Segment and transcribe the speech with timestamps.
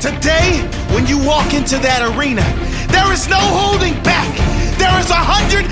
[0.00, 0.60] Today,
[0.92, 2.44] when you walk into that arena,
[2.92, 4.28] there is no holding back.
[4.76, 5.64] There is 110%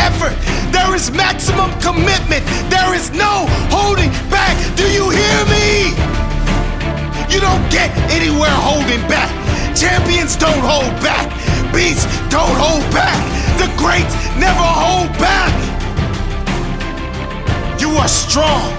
[0.00, 0.34] effort.
[0.72, 2.42] There is maximum commitment.
[2.72, 4.56] There is no holding back.
[4.72, 5.92] Do you hear me?
[7.28, 9.28] You don't get anywhere holding back.
[9.76, 11.28] Champions don't hold back.
[11.76, 13.20] Beasts don't hold back.
[13.60, 15.52] The greats never hold back.
[17.78, 18.72] You are strong,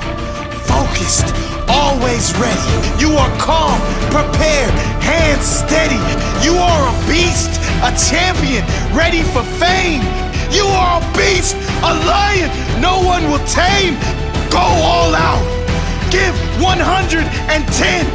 [0.65, 1.29] focused,
[1.67, 2.65] always ready.
[2.99, 3.79] You are calm,
[4.11, 5.99] prepared, hands steady.
[6.45, 7.51] You are a beast,
[7.83, 8.63] a champion,
[8.95, 10.01] ready for fame.
[10.51, 12.49] You are a beast, a lion
[12.81, 13.95] no one will tame.
[14.49, 15.43] Go all out.
[16.11, 18.05] Give 110.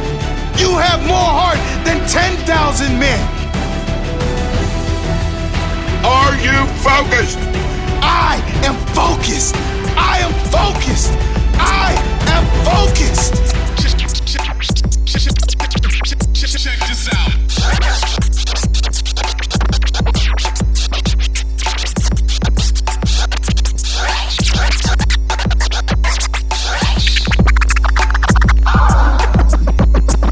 [0.57, 3.21] You have more heart than 10,000 men.
[6.05, 7.37] Are you focused?
[8.01, 9.55] I am focused.
[9.97, 11.40] I am focused.
[11.63, 11.93] I
[12.27, 13.35] am focused.
[16.57, 17.31] Check this out.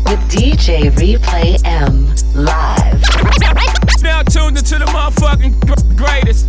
[0.06, 3.02] With DJ Replay M live.
[4.02, 6.48] Now tuned into the motherfucking greatest.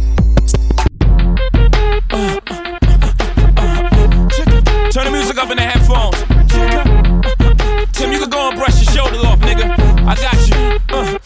[10.11, 10.57] I got you.
[10.91, 11.19] Uh,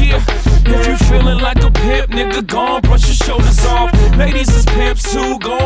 [0.00, 0.24] yeah.
[0.64, 3.92] If you feeling like a pimp, nigga, go and brush your shoulders off.
[4.16, 5.58] Ladies is pimps too, go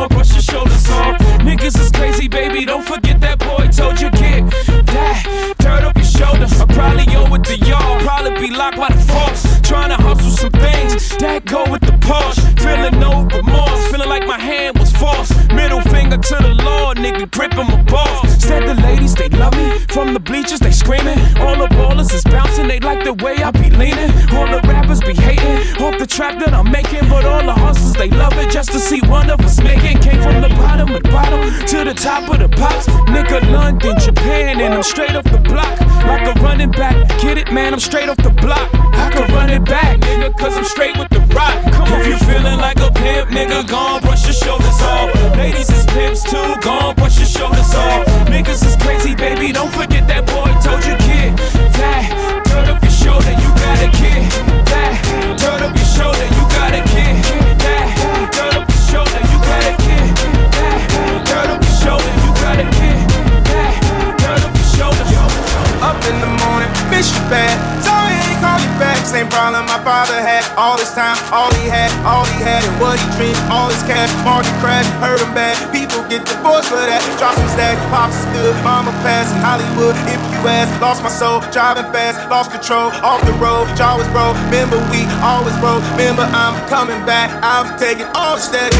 [72.84, 73.40] what he dreamed.
[73.48, 75.56] All his cash, market crash, hurt him bad.
[75.72, 77.00] People get divorced for that.
[77.17, 78.52] Drop some stack, pops is good.
[78.61, 79.96] Mama passed in Hollywood.
[80.12, 82.92] If you ask, lost my soul, driving fast, lost control.
[83.00, 84.36] Off the road, jaw was broke.
[84.52, 85.80] Remember we always broke.
[85.96, 87.33] Remember I'm coming back.
[87.40, 88.70] I'm taking all the stack.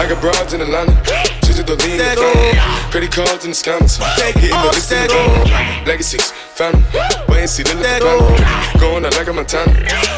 [0.00, 0.96] I got broads in Atlanta.
[1.44, 2.90] Just to lean That the phone.
[2.90, 4.00] Credit cards and the scammers.
[4.16, 5.84] Take Hitting the list in the drum.
[5.84, 6.84] Legacies, family.
[7.28, 8.80] Wait and see, look at the plan.
[8.80, 9.72] Going out like a Montana.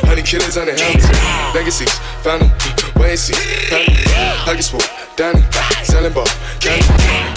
[0.07, 1.07] Honey killers on the helmets.
[1.55, 2.51] Legacies, family.
[3.17, 3.33] See,
[3.73, 3.97] family.
[4.45, 4.71] Pockets
[5.17, 5.43] Danny.
[5.83, 6.29] Selling ball,
[6.61, 6.85] candy.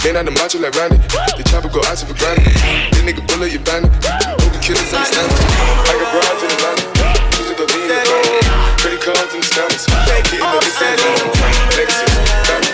[0.04, 0.98] Man out the macho like Randy.
[1.34, 2.44] The chopper go out for granted.
[2.92, 3.90] This nigga bullet, you bandit.
[3.90, 5.40] Hope the killers understand it.
[5.88, 6.76] I got broads in the phone.
[8.78, 9.88] Credit cards and the scammers.
[10.28, 11.32] Hitting the list in the drum.
[11.74, 12.14] Legacies,
[12.46, 12.68] family.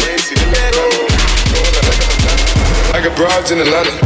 [0.00, 1.04] Wait and see, look at the plan.
[1.52, 2.94] Going out like a Montana.
[2.94, 4.03] I got broads in Atlanta.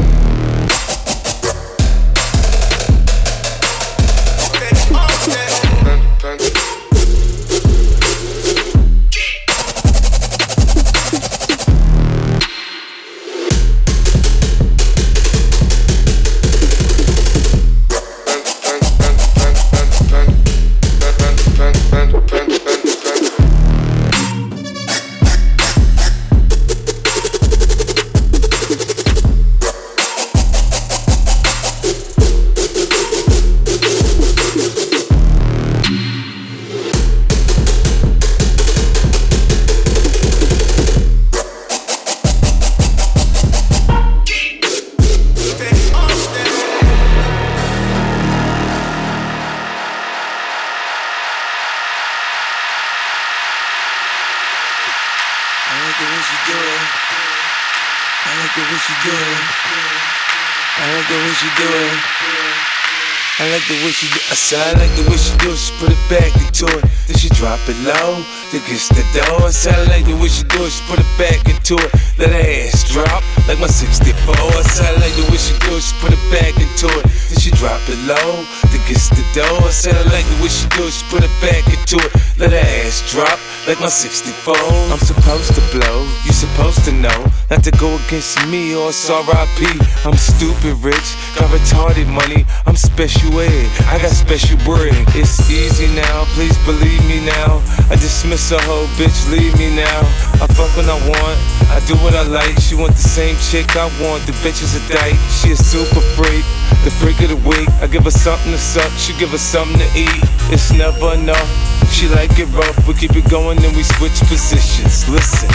[64.56, 65.56] I like the way she do it.
[65.56, 66.84] She put it back into it.
[67.06, 68.24] Then she drop it low.
[68.50, 69.04] Then gets the.
[69.44, 70.70] I said I like the way she do it.
[70.70, 71.92] She put it back into it.
[72.16, 74.36] Let her ass drop like my 64.
[74.36, 75.80] I said I like the way she do it.
[75.80, 77.04] She put it back into it.
[77.32, 78.44] Then she drop it low.
[78.68, 79.64] Then gets the dough.
[79.64, 80.92] I said I like the way she do it.
[80.92, 82.12] She put it back into it.
[82.36, 84.54] Let her ass drop like my 64.
[84.92, 86.04] I'm supposed to blow.
[86.28, 89.64] You supposed to know not to go against me or it's RIP.
[90.04, 92.44] I'm stupid rich, got retarded money.
[92.66, 93.68] I'm special ed.
[93.88, 94.92] I got special bread.
[95.16, 96.24] It's easy now.
[96.36, 97.64] Please believe me now.
[97.88, 99.16] I dismiss a whole bitch.
[99.32, 100.00] Leave me now.
[100.36, 101.38] I fuck when I want.
[101.72, 102.60] I do what I like.
[102.60, 104.26] She want the same chick I want.
[104.26, 105.18] The bitch is a dyke.
[105.30, 106.44] She a super freak.
[106.84, 107.68] The freak of the week.
[107.80, 108.90] I give her something to suck.
[108.98, 110.22] She give her something to eat.
[110.50, 111.48] It's never enough.
[111.90, 112.76] She like it rough.
[112.86, 115.08] We keep it going and we switch positions.
[115.08, 115.50] Listen.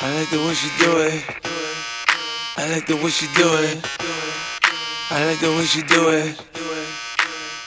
[0.00, 1.24] I like the way she do it.
[2.56, 3.84] I like the way she do it.
[5.10, 6.65] I like the way she do it.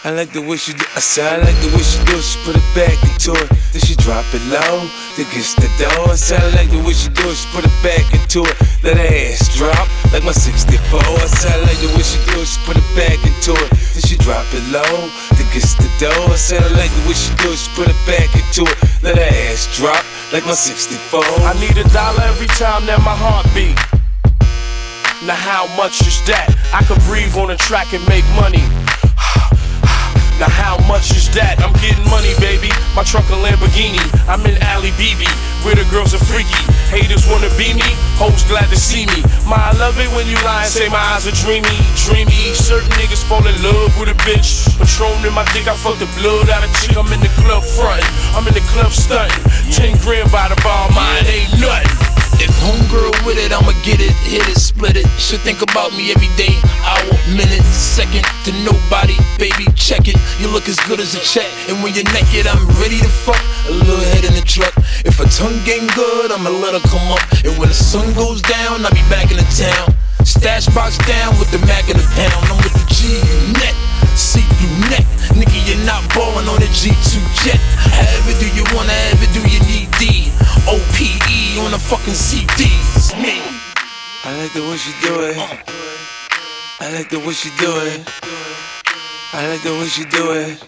[0.10, 2.18] I like the way she do I said I like the way she do.
[2.18, 3.46] She put it back into it.
[3.70, 4.90] Then she drop it low.
[5.14, 6.10] Then gets the dough.
[6.10, 7.30] I said I like the way she do.
[7.30, 8.58] She put it back into it.
[8.82, 10.98] Let her ass drop like my 64.
[10.98, 12.42] I said I like the way she do.
[12.42, 13.70] She put it back into it.
[13.70, 14.98] Then she drop it low.
[15.38, 16.34] Then gets the dough.
[16.34, 17.54] I said I like the way she do.
[17.54, 18.78] She put it back into it.
[19.06, 20.02] Let her ass drop
[20.34, 21.22] like my 64.
[21.22, 23.78] I need a dollar every time that my heart beat.
[25.30, 26.50] Now how much is that?
[26.74, 28.66] I could breathe on a track and make money.
[30.39, 31.59] Now how much is that?
[31.59, 32.71] I'm getting money, baby.
[32.95, 34.00] My truck a Lamborghini.
[34.24, 35.27] I'm in Ali BB,
[35.68, 36.63] where the girls are freaky.
[36.88, 39.19] Haters wanna be me, hoes glad to see me.
[39.44, 41.75] My, I love it when you lie and say my eyes are dreamy,
[42.07, 42.56] dreamy.
[42.56, 44.63] Certain niggas fall in love with a bitch.
[44.80, 46.95] Patron in my dick, I fuck the blood out of chick.
[46.95, 49.44] I'm in the club frontin', I'm in the club stuntin'.
[49.75, 52.09] Ten grand by the bar, mine ain't nothing.
[52.39, 55.07] If homegirl with it, I'ma get it, hit it, split it.
[55.19, 56.56] Should think about me every day,
[56.88, 59.68] hour, minute, second to nobody, baby.
[59.75, 61.47] Check it, you look as good as a check.
[61.68, 63.44] And when you're naked, I'm ready to fuck.
[63.68, 64.74] A little head in the truck.
[65.03, 67.21] If her tongue game good, I'ma let her come up.
[67.44, 69.94] And when the sun goes down, I'll be back in the town.
[70.24, 72.47] Stash box down with the Mac in the pound.
[72.47, 73.19] I'm with the G
[73.59, 73.75] net,
[74.19, 75.07] see through neck.
[75.31, 77.60] Nigga, you're not ballin' on the G2 jet.
[77.95, 80.27] However do you wanna, ever do you need D?
[80.68, 83.16] OPE on the fucking CDs.
[83.16, 83.39] Me.
[84.25, 85.38] I like the way she do it.
[86.81, 88.04] I like the way she do it.
[89.31, 90.63] I like the way she do it.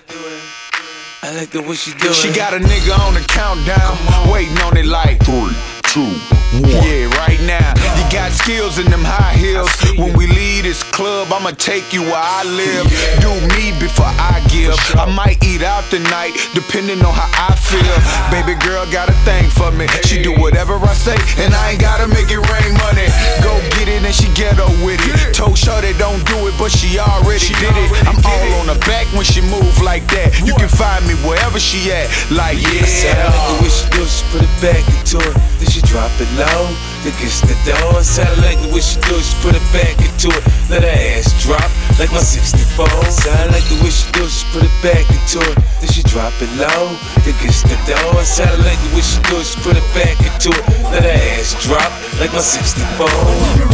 [1.24, 2.16] I like the way she do it.
[2.16, 3.98] She got a nigga on the countdown,
[4.32, 5.54] waiting on it like three,
[5.92, 6.08] two,
[6.56, 6.72] one.
[6.88, 7.76] Yeah, right now.
[8.00, 9.68] You got skills in them high heels.
[10.00, 12.88] When we leave this club, I'ma take you where I live.
[13.20, 14.72] Do me before I give.
[14.96, 17.98] I might eat out tonight, depending on how I feel.
[18.32, 19.88] Baby girl got a thing for me.
[20.08, 23.12] She do whatever I say, and I ain't gotta make it rain money.
[23.44, 25.36] Go get it, and she ghetto with it.
[25.36, 27.90] Told Shorty don't do it, but she already did it.
[28.08, 30.40] I'm all on her back when she move like that.
[30.40, 32.08] You can find me wherever she at.
[32.32, 32.80] Like yeah.
[32.80, 35.36] I said I like the way she put it back into it.
[35.60, 36.64] Then she drop it low,
[37.04, 37.98] then gets the dough.
[37.98, 40.44] I said I like the way she do it, she put it back into it.
[40.70, 41.70] Let her ass drop
[42.00, 42.86] like my 64.
[42.86, 45.56] I said I like the way she do it, she put it back into it.
[45.82, 46.94] Then she drop it low,
[47.26, 48.20] then gets the dough.
[48.20, 50.64] I said I like the way she do it, she put it back into it.
[50.94, 51.90] Let her ass drop
[52.20, 53.72] like my 64.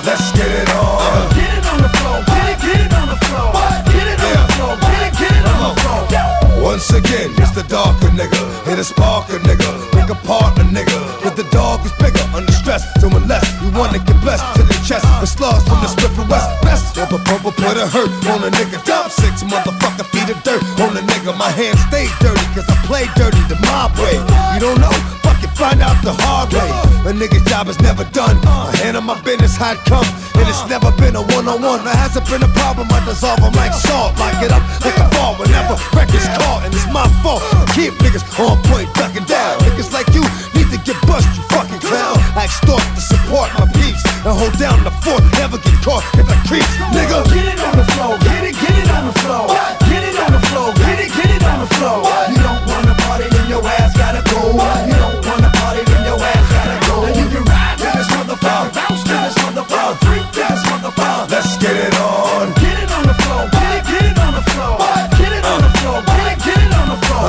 [0.00, 1.28] Let's get it on.
[1.36, 3.52] Get it on the floor, get it, get it on the floor.
[3.84, 6.62] Get it on the floor, get it, get it on the floor.
[6.62, 8.40] Once again, it's the darker nigga.
[8.68, 9.70] Hit a sparker nigga.
[9.92, 10.98] Pick apart a nigga.
[11.24, 12.84] But the dog is bigger, under stress.
[13.00, 13.46] Doing less.
[13.62, 15.06] You wanna get blessed to the chest.
[15.20, 16.48] With slugs from the Swift West.
[16.62, 18.84] Best put a hurt on a nigga.
[18.84, 19.99] Dump six motherfucker
[20.30, 21.36] of dirt on the nigga.
[21.36, 24.16] My hands stay dirty, cause I play dirty the mob way.
[24.54, 24.92] You don't know?
[25.26, 26.70] Fuck it, find out the hard way.
[27.08, 28.38] A nigga's job is never done.
[28.46, 30.06] I handle my business how it come.
[30.38, 31.84] And it's never been a one on one.
[31.84, 32.86] There hasn't been a problem.
[32.90, 34.16] I dissolve them like salt.
[34.18, 36.64] Lock it up like a fall whenever records caught.
[36.64, 37.42] And it's my fault.
[37.74, 39.58] Keep niggas on point, ducking down.
[39.66, 40.22] Niggas like you
[40.54, 42.16] need to get bust, you fucking clown.
[42.38, 44.00] I extort to support my peace.
[44.24, 45.24] And hold down the fort.
[45.40, 46.66] Never get caught if I creep.
[46.94, 47.26] Nigga.
[47.34, 49.48] Get it on the floor, get it, get it on the floor.
[49.88, 49.99] Get
[50.40, 52.02] the floor, get it, get it on the floor.
[52.30, 54.52] You don't wanna party, then your ass gotta go.
[54.86, 55.59] You don't wanna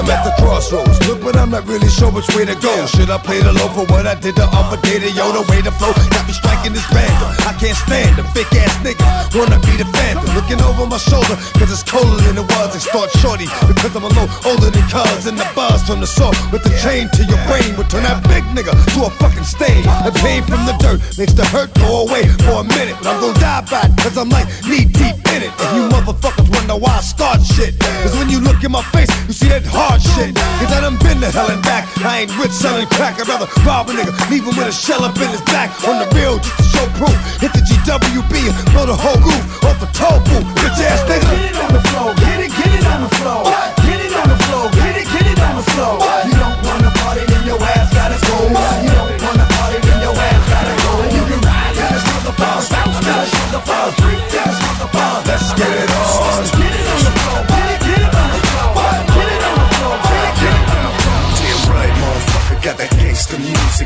[0.02, 0.98] I'm at the crossroads.
[1.06, 2.74] Look, but I'm not really sure which way to go.
[2.90, 4.98] Should I play the low for what I did the other day?
[4.98, 7.30] The yo, the way to flow got me striking this random.
[7.46, 9.06] I can't stand them fake ass niggas.
[9.38, 10.26] Wanna be the phantom.
[10.34, 12.74] Looking over my shoulder, cause it's colder than it was.
[12.74, 15.30] They start shorty because I'm a little older than cuz.
[15.30, 18.26] And the buzz from the saw with the chain to your brain would turn that
[18.26, 19.86] big nigga to a fucking stain.
[20.02, 22.98] The pain from the dirt makes the hurt go away for a minute.
[22.98, 25.54] But I'm gonna die by it, cause I'm like knee deep in it.
[25.62, 27.78] And you motherfuckers wonder why I start shit.
[28.02, 30.36] Cause when you look in my face, you see that hard shit.
[30.62, 31.90] Cause I done been to hell and back.
[32.06, 35.04] I ain't rich selling crack, I'd rather rob a nigga, leave him with a shell
[35.04, 35.74] up in his back.
[35.88, 37.18] On the real, just to show proof.
[37.42, 40.48] Hit the GWB and blow the whole roof off the toll booth.
[40.62, 41.28] Bitch ass nigga.
[41.28, 43.44] Get it on the floor, get it, get it on the floor.
[43.84, 45.96] Get it on the floor, get it, get it on the floor.
[46.30, 48.38] You don't wanna party, then your ass gotta go.
[48.86, 49.11] You don't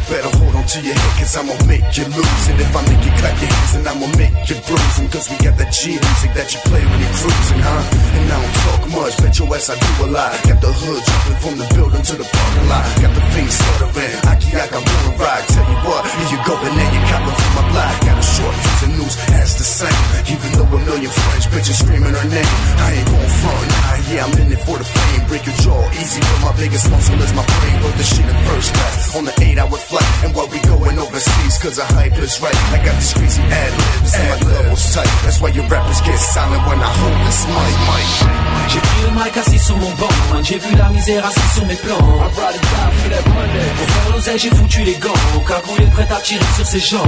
[0.05, 2.62] Better hold on to your head, cause I'ma make you lose it.
[2.62, 5.09] If I make you clap your hands, then I'ma make you bruise 'em.
[5.09, 7.81] Cause we got that G music that you play when you're cruising, huh?
[8.13, 10.31] And I don't talk much, bet your ass I do a lot.
[10.45, 12.85] Got the hood jumping from the building to the parking lot.
[13.01, 15.45] Got the thing stuttering, Aki I wanna ride.
[15.50, 17.93] Tell you what, here you go, and then you copping from my block.
[18.05, 20.01] Got a short and news, that's the same.
[20.31, 24.25] Even though a million French bitches screaming her name, I ain't gon' front, nah, yeah,
[24.25, 25.21] I'm in it for the fame.
[25.27, 27.75] Break your jaw easy, but my biggest muscle is my brain.
[27.83, 30.09] Load the shit in first class on the eight hour flight.
[30.23, 32.57] And while we going overseas, cause the hype is right.
[32.73, 35.11] I got these crazy ad libs and my levels tight.
[35.23, 37.75] That's why your rappers get silent when I hold this mic.
[37.89, 38.45] mic.
[38.67, 40.09] J'ai pris le mic assis sur mon banc
[40.41, 45.13] J'ai vu la misère assis sur mes plans Pour faire l'oseille j'ai foutu les gants
[45.47, 47.07] Cagoulé prêt à tirer sur ses jambes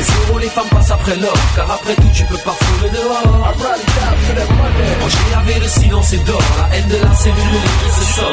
[0.00, 3.54] Les zéros les femmes passent après l'or Car après tout tu peux pas fouler dehors.
[5.08, 8.26] J'ai lavé le silence et d'or La haine de la cellule qui se sort.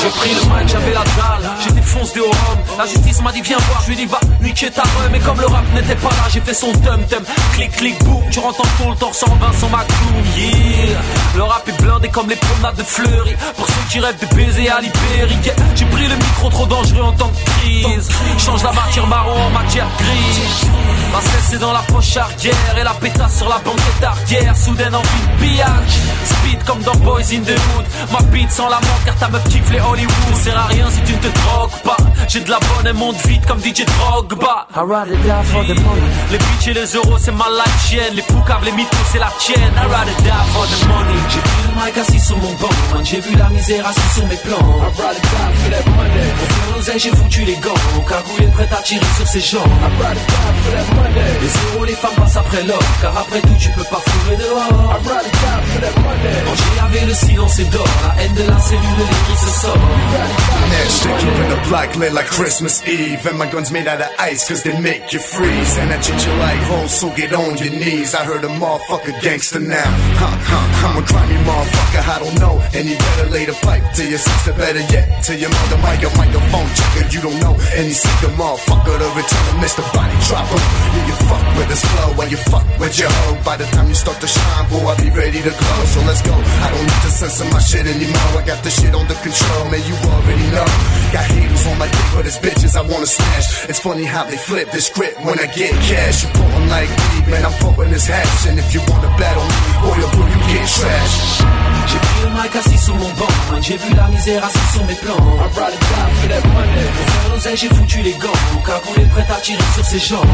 [0.00, 1.50] J'ai pris le mic j'avais la dalle.
[1.62, 3.82] J'étais foncé au rhum La justice m'a dit viens voir.
[3.82, 6.24] Je lui ai dit va niquer ta rhum Mais comme le rap n'était pas là
[6.30, 7.22] J'ai fait son tum tum.
[7.52, 8.22] Clic clic boum.
[8.30, 11.00] Tu rentres en tout le torse en Vincent McCool Yeah
[11.36, 13.36] Le rap est blindé comme les promenades de Fleury.
[13.58, 17.12] Pour ceux qui rêvent de baiser à Yeah, J'ai pris le micro trop dangereux en
[17.12, 18.08] temps de crise.
[18.38, 20.77] Change la matière marron en matière grise
[21.12, 24.94] Ma cesse c'est dans la poche arrière Et la pétasse sur la banquette arrière Soudaine
[24.94, 25.98] envie de pillage.
[26.24, 27.86] Speed comme dans Boys in the Hood.
[28.12, 30.14] Ma beat sans la mort car ta meuf kiffe les Hollywood.
[30.34, 31.96] Ça sert à rien si tu ne te drogues pas.
[32.28, 34.66] J'ai de la bonne et monte vite comme DJ Drogba.
[34.76, 36.08] I ride it down for the money.
[36.30, 39.32] Les bitches et les euros c'est ma life chienne Les poucaves, les mythos c'est la
[39.38, 39.72] tienne.
[39.76, 41.18] I ride it down for the money.
[41.30, 44.36] J'ai pris le mic assis sur mon banc J'ai vu la misère assis sur mes
[44.36, 44.58] plans.
[44.58, 46.26] I ride it down for that money.
[46.38, 47.74] Pour faire l'oseille j'ai foutu les gants.
[48.08, 51.48] Cagoulé prêt à tirer sur ses jambes I ride it down for that money Les
[51.48, 54.96] zéros les femmes passent après l'or Car après tout tu peux pas fouler dehors I
[55.08, 58.42] ride it down that money Quand j'ai lavé le silence et d'or La haine de
[58.42, 59.78] la cellule qui se sort
[60.78, 63.24] they keeping the block lit like Christmas Eve.
[63.26, 65.78] And my guns made out of ice, cause they make you freeze.
[65.78, 68.14] And I treat you like hoes, so get on your knees.
[68.14, 69.88] I heard a motherfucker gangster now.
[70.20, 72.60] Huh, huh, I'm a grimy motherfucker, I don't know.
[72.74, 75.22] And you better lay the pipe to your sister, better yet.
[75.24, 77.54] To your mother, mic, your microphone checker, you don't know.
[77.76, 79.82] And he sick the motherfucker to return to Mr.
[79.92, 80.57] Body Dropper.
[80.94, 83.36] Yeah, you fuck with his flow, and you fuck with your hoe.
[83.44, 85.80] By the time you start to shine, boy, I'll be ready to glow.
[85.92, 86.34] So let's go.
[86.34, 88.40] I don't need to censor my shit anymore.
[88.40, 90.68] I got the shit under control, man, you already know.
[91.12, 93.68] Got haters on my dick, but it's bitches I wanna smash.
[93.68, 96.24] It's funny how they flip the script when I get cash.
[96.24, 98.46] You pull 'em like weed, man, I'm pumping this hash.
[98.48, 101.42] And if you wanna battle me, boy, oh, bro, you get trash.
[101.88, 104.94] J'ai pris le mic assis sur mon banc J'ai vu la misère assis sur mes
[104.94, 108.40] plans I brought it down for that money Pour faire l'oseille j'ai foutu les gants
[108.66, 110.26] Cagoulé prêt à tirer sur ses jambes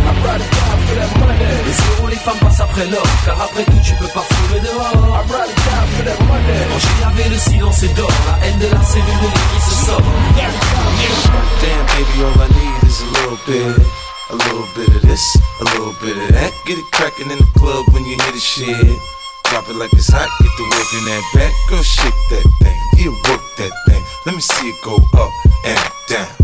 [1.66, 4.24] Les zéros les femmes passent après l'or Car après tout tu peux pas
[4.60, 5.24] dehors
[7.30, 10.02] le silence et d'or La haine de la cellule qui se sort
[11.60, 13.86] Damn, baby, all I need is a little bit.
[14.30, 16.52] A little bit of this, a little bit of that.
[16.66, 18.98] Get it crackin' in the club when you hear the shit.
[19.44, 21.52] Drop it like it's hot, get the work in that back.
[21.68, 24.02] Girl, shake that thing, yeah, work that thing.
[24.26, 25.30] Let me see it go up
[25.64, 26.43] and down.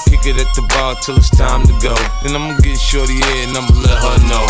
[0.05, 1.95] kick it at the bar till it's time to go.
[2.23, 4.45] Then I'ma get shorty here and I'ma let her know.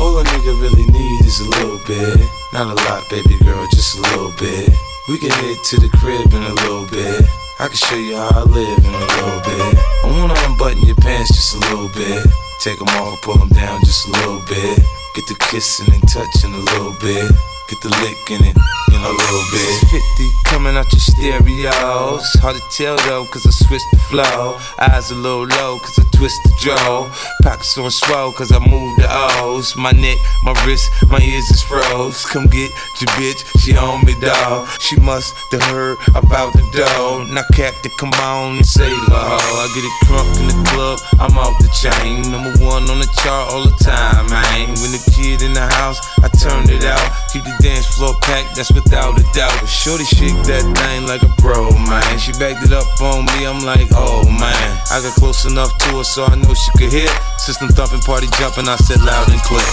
[0.00, 2.20] All a nigga really need is a little bit.
[2.52, 4.68] Not a lot, baby girl, just a little bit.
[5.08, 7.24] We can head to the crib in a little bit.
[7.58, 9.78] I can show you how I live in a little bit.
[10.02, 12.26] I wanna unbutton your pants just a little bit.
[12.60, 14.78] Take them off, pull them down just a little bit.
[15.14, 17.30] Get the kissing and touching a little bit.
[17.68, 19.88] Get the licking it in a little bit.
[19.88, 22.24] 50 coming out your stereos.
[22.40, 24.58] Hard to tell though, cause I switched the flow.
[24.78, 27.10] Eyes a little low, cause I twist the jaw.
[27.42, 29.08] Pockets on swell, cause I move the
[29.42, 29.74] O's.
[29.74, 32.24] My neck, my wrist, my ears is froze.
[32.26, 32.70] Come get
[33.02, 34.68] your bitch, she on me, dawg.
[34.78, 37.26] She must have heard about the dough.
[37.26, 39.58] Now, Captain, come on and say hoe.
[39.58, 42.30] I get it crunk in the club, I'm off the chain.
[42.30, 44.78] Number one on the chart all the time, man.
[44.78, 47.02] When the kid in the house, I turn it out.
[47.32, 49.58] Keep the dance floor packed, that's without a doubt.
[49.58, 52.18] But Shorty shake that thing like a pro, man.
[52.22, 54.70] She backed it up on me, I'm like, oh man.
[54.94, 57.08] I got close enough to her so I know she could hear.
[57.38, 59.72] System thumping, party jumping, I said loud and clear.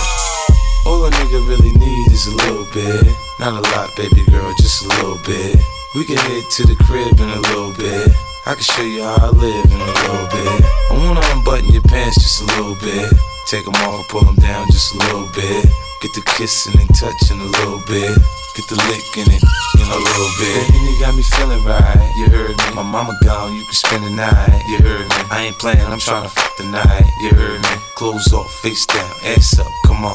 [0.87, 3.11] All a nigga really need is a little bit.
[3.43, 5.59] Not a lot, baby girl, just a little bit.
[5.95, 8.15] We can head to the crib in a little bit.
[8.47, 10.63] I can show you how I live in a little bit.
[10.63, 13.11] I wanna unbutton your pants just a little bit.
[13.47, 15.67] Take them off pull them down just a little bit.
[15.99, 18.15] Get the kissing and touching a little bit.
[18.59, 19.43] Get the licking it
[19.79, 20.75] in a little bit.
[20.75, 22.75] And you got me feeling right, you heard me.
[22.75, 25.15] My mama gone, you can spend the night, you heard me.
[25.31, 27.69] I ain't playing, I'm trying to fuck the night, you heard me.
[27.95, 30.11] Clothes off, face down, ass up, come on.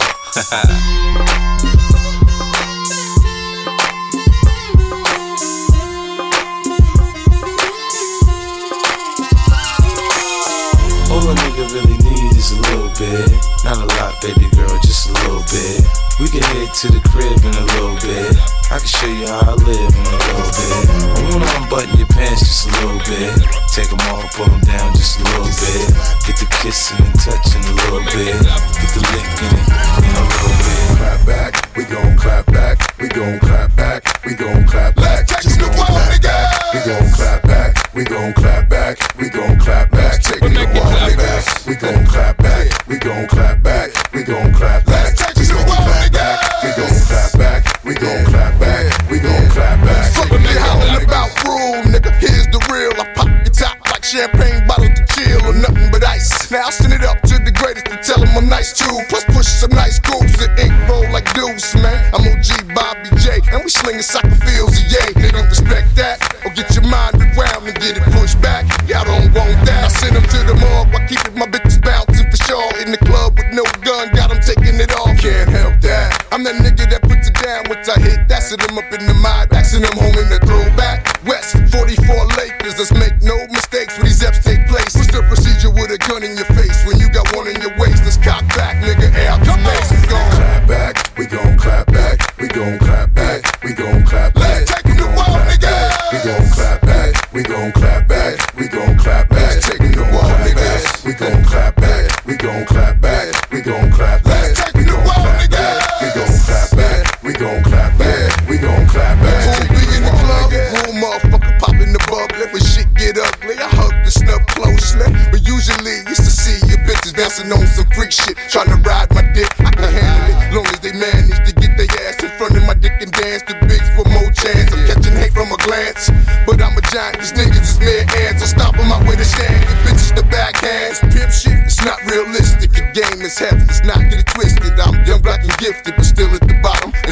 [11.08, 13.32] All a nigga really need is a little bit.
[13.64, 16.03] Not a lot, baby girl, just a little bit.
[16.20, 18.38] We can head to the crib in a little bit.
[18.70, 20.86] I can show you how I live in a little bit.
[21.10, 23.34] I wanna unbutton your pants just a little bit.
[23.74, 25.90] Take them off, pull them down just a little bit.
[26.22, 28.43] Get the kissing and touching a little bit.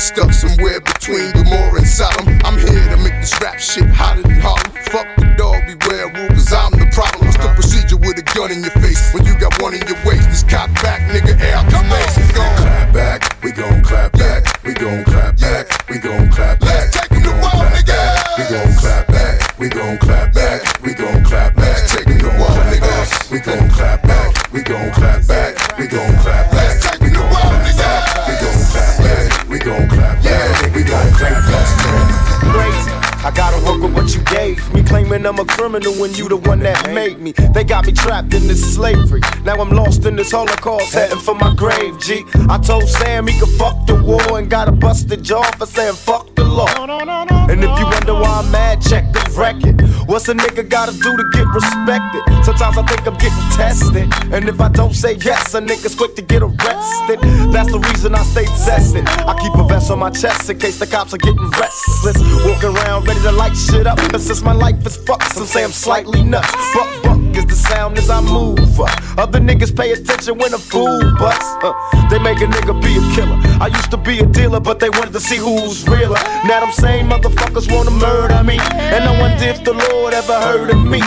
[0.03, 2.27] Stuck somewhere between Gomorrah and Sodom.
[2.45, 4.41] I'm here to make this rap shit hotter than
[35.27, 37.33] I'm a criminal when you the one that made me.
[37.55, 39.21] They got me trapped in this slavery.
[39.45, 41.99] Now I'm lost in this holocaust, heading for my grave.
[42.01, 42.25] G.
[42.49, 45.95] I told Sam he could fuck the war and got a busted jaw for saying
[45.95, 46.69] fuck the law.
[47.49, 49.72] And if you wonder why I'm mad, check the record.
[50.07, 52.23] What's a nigga gotta do to get respected?
[52.45, 56.17] Sometimes I think I'm getting tested, and if I don't say yes, a nigga's quick
[56.17, 57.21] to get arrested.
[57.53, 59.07] That's the reason I stay tested.
[59.07, 62.19] I keep a vest on my chest in case the cops are getting restless.
[62.45, 63.99] Walking around ready to light shit up.
[63.99, 66.53] And since my life is fucked, some say I'm slightly nuts.
[66.75, 67.12] Buck buck
[67.43, 68.59] is the sound as I move.
[69.19, 71.45] Other niggas pay attention when a fool busts.
[71.63, 71.73] Uh,
[72.09, 73.39] they make a nigga be a killer.
[73.61, 76.19] I used to be a dealer, but they wanted to see who's realer.
[76.45, 78.59] Now them same motherfuckers wanna murder me.
[78.75, 81.01] And I wonder if the Lord ever heard of me.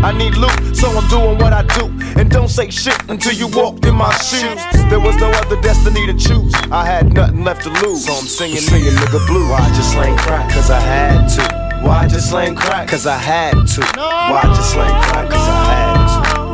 [0.00, 1.86] I need loot, so I'm doing what I do.
[2.18, 4.60] And don't say shit until you walked in my shoes.
[4.90, 6.52] There was no other destiny to choose.
[6.70, 8.06] I had nothing left to lose.
[8.06, 9.52] So I'm singing, singing nigga blue.
[9.52, 10.50] I just slang crack?
[10.52, 11.67] Cause I had to.
[11.82, 12.88] Why I just slang crack?
[12.88, 13.80] Cause I had to.
[13.96, 15.30] Why I just slang crack?
[15.30, 16.48] Cause I had to.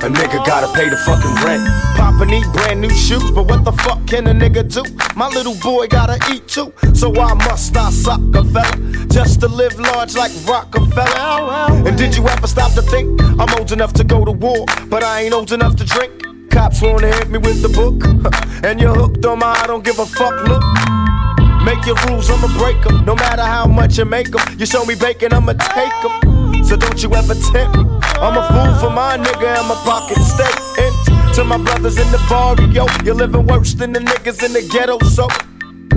[0.00, 1.68] A nigga gotta pay the fucking rent.
[1.96, 4.82] Papa need brand new shoes, but what the fuck can a nigga do?
[5.16, 9.06] My little boy gotta eat too, so why must I suck a fella?
[9.08, 11.86] Just to live large like Rockefeller.
[11.86, 15.02] And did you ever stop to think I'm old enough to go to war, but
[15.02, 16.12] I ain't old enough to drink?
[16.50, 18.02] Cops wanna hit me with the book,
[18.64, 20.97] and you're hooked on my I don't give a fuck look.
[21.68, 23.04] Make your rules, I'ma break them.
[23.04, 24.40] No matter how much you make them.
[24.58, 26.64] You show me bacon, I'ma take them.
[26.64, 27.84] So don't you ever tempt me.
[28.24, 30.48] I'm a fool for my nigga and my pocket stay
[30.82, 31.34] empty.
[31.34, 34.98] To my brothers in the barrio, you're living worse than the niggas in the ghetto,
[35.00, 35.28] so.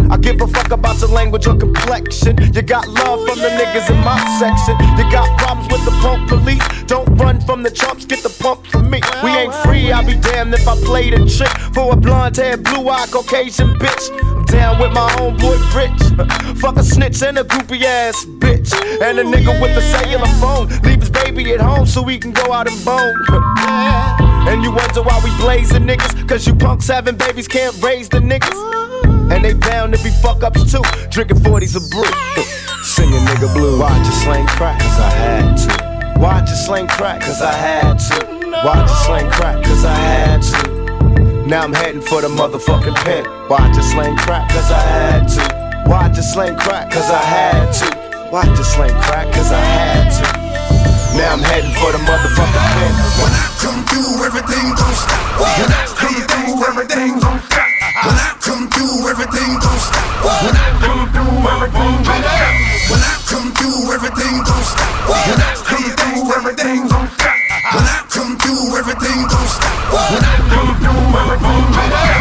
[0.10, 2.38] I give a fuck about your language or complexion.
[2.54, 4.76] You got love from the niggas in my section.
[4.98, 6.84] You got problems with the punk police.
[6.84, 9.00] Don't run from the chumps, get the pump from me.
[9.24, 12.64] We ain't free, I'll be damned if I played a trick for a blonde haired,
[12.64, 14.10] blue eyed Caucasian bitch.
[14.22, 16.58] I'm down with my homeboy Rich.
[16.62, 18.74] Fuck a snitch and a groupie ass bitch.
[19.02, 20.68] And a nigga with a cellular phone.
[20.84, 23.16] Leave his baby at home so he can go out and bone.
[24.42, 26.28] And you wonder why we blazing niggas.
[26.28, 29.21] Cause you punks having babies can't raise the niggas.
[29.32, 30.84] And they bound to be fuck ups too.
[31.10, 32.04] Drinking 40s of brew.
[32.84, 33.80] Singing nigga blue.
[33.80, 34.80] Why'd you slang crack?
[34.80, 36.20] Cause I had to.
[36.20, 37.22] Why'd you slang crack?
[37.22, 38.26] Cause I had to.
[38.66, 39.64] Why'd you slang crack?
[39.64, 41.48] Cause I had to.
[41.48, 43.26] Now I'm heading for the motherfucking pen.
[43.48, 44.50] Why'd you slang crack?
[44.50, 45.90] Cause I had to.
[45.90, 46.92] Why'd you slang crack?
[46.92, 48.30] Cause I had to.
[48.32, 49.34] Why'd you slang crack?
[49.34, 50.51] Cause I had to.
[51.12, 52.92] Now I'm heading for the motherfucking pen.
[53.20, 55.20] When I come through, everything gon' stop.
[55.44, 57.68] When I come through, everything gon' stop.
[58.08, 60.08] When I come through, everything gon' stop.
[60.24, 62.56] When I come through, everything gon' stop.
[62.88, 64.88] When I come through, everything gon' stop.
[65.12, 67.36] When I come through, everything gon' stop.
[67.76, 69.76] When I come through, everything gon' stop.
[69.92, 72.12] When I come through, everything gon' stop.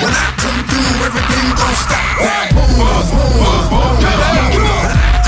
[0.00, 2.59] When I come through, everything gon' stop.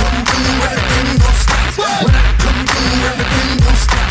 [0.03, 1.77] Come through, everything gon' stop.
[1.77, 4.09] When I come through, everything gon' stop.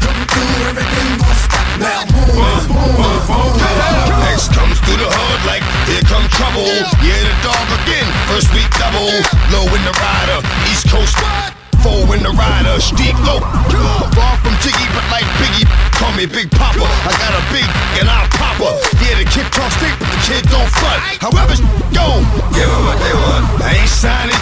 [0.00, 1.66] Come through, everything gon' stop.
[1.80, 2.10] Now.
[4.30, 6.66] X comes through the hood like here come trouble.
[7.02, 8.06] Yeah, the dog again.
[8.30, 9.10] First week double.
[9.50, 10.38] Low in the rider.
[10.70, 11.16] East Coast.
[11.82, 12.78] Four in the rider.
[12.80, 13.40] Steep low.
[14.14, 14.54] Far from
[14.94, 15.66] but like Biggie.
[15.98, 16.50] Call me Big
[21.20, 21.54] However,
[21.92, 22.20] go.
[22.56, 23.44] Give them what they want.
[23.62, 24.40] I ain't signing.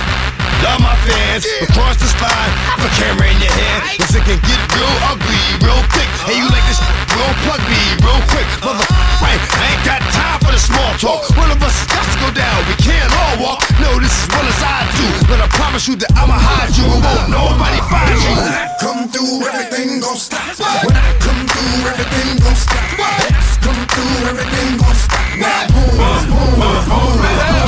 [0.62, 3.78] Love my fans, across the spine, have a camera in your hand.
[4.02, 6.10] Cause it can get real ugly, real thick.
[6.26, 6.82] Hey, you like this?
[7.14, 8.42] Real plug me, real quick.
[8.66, 8.82] Mother,
[9.22, 11.30] right, I ain't got time for the small talk.
[11.38, 13.62] One of us got to go down, we can't all walk.
[13.78, 15.06] No, this is what as I do.
[15.30, 18.34] But I promise you that I'ma hide you and won't nobody find you.
[18.34, 20.58] When I come through, everything gon' stop.
[20.58, 23.57] When I come through, everything gon' stop.
[23.98, 25.18] Through, everything gon' stop.
[25.42, 27.18] Now move, move, move.
[27.18, 27.58] When I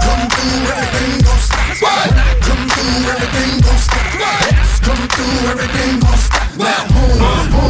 [0.00, 1.76] come through, everything gon' stop.
[1.84, 4.08] When come through, everything gon' stop.
[4.80, 6.48] Come through, everything gon' stop.
[6.56, 7.12] Now move,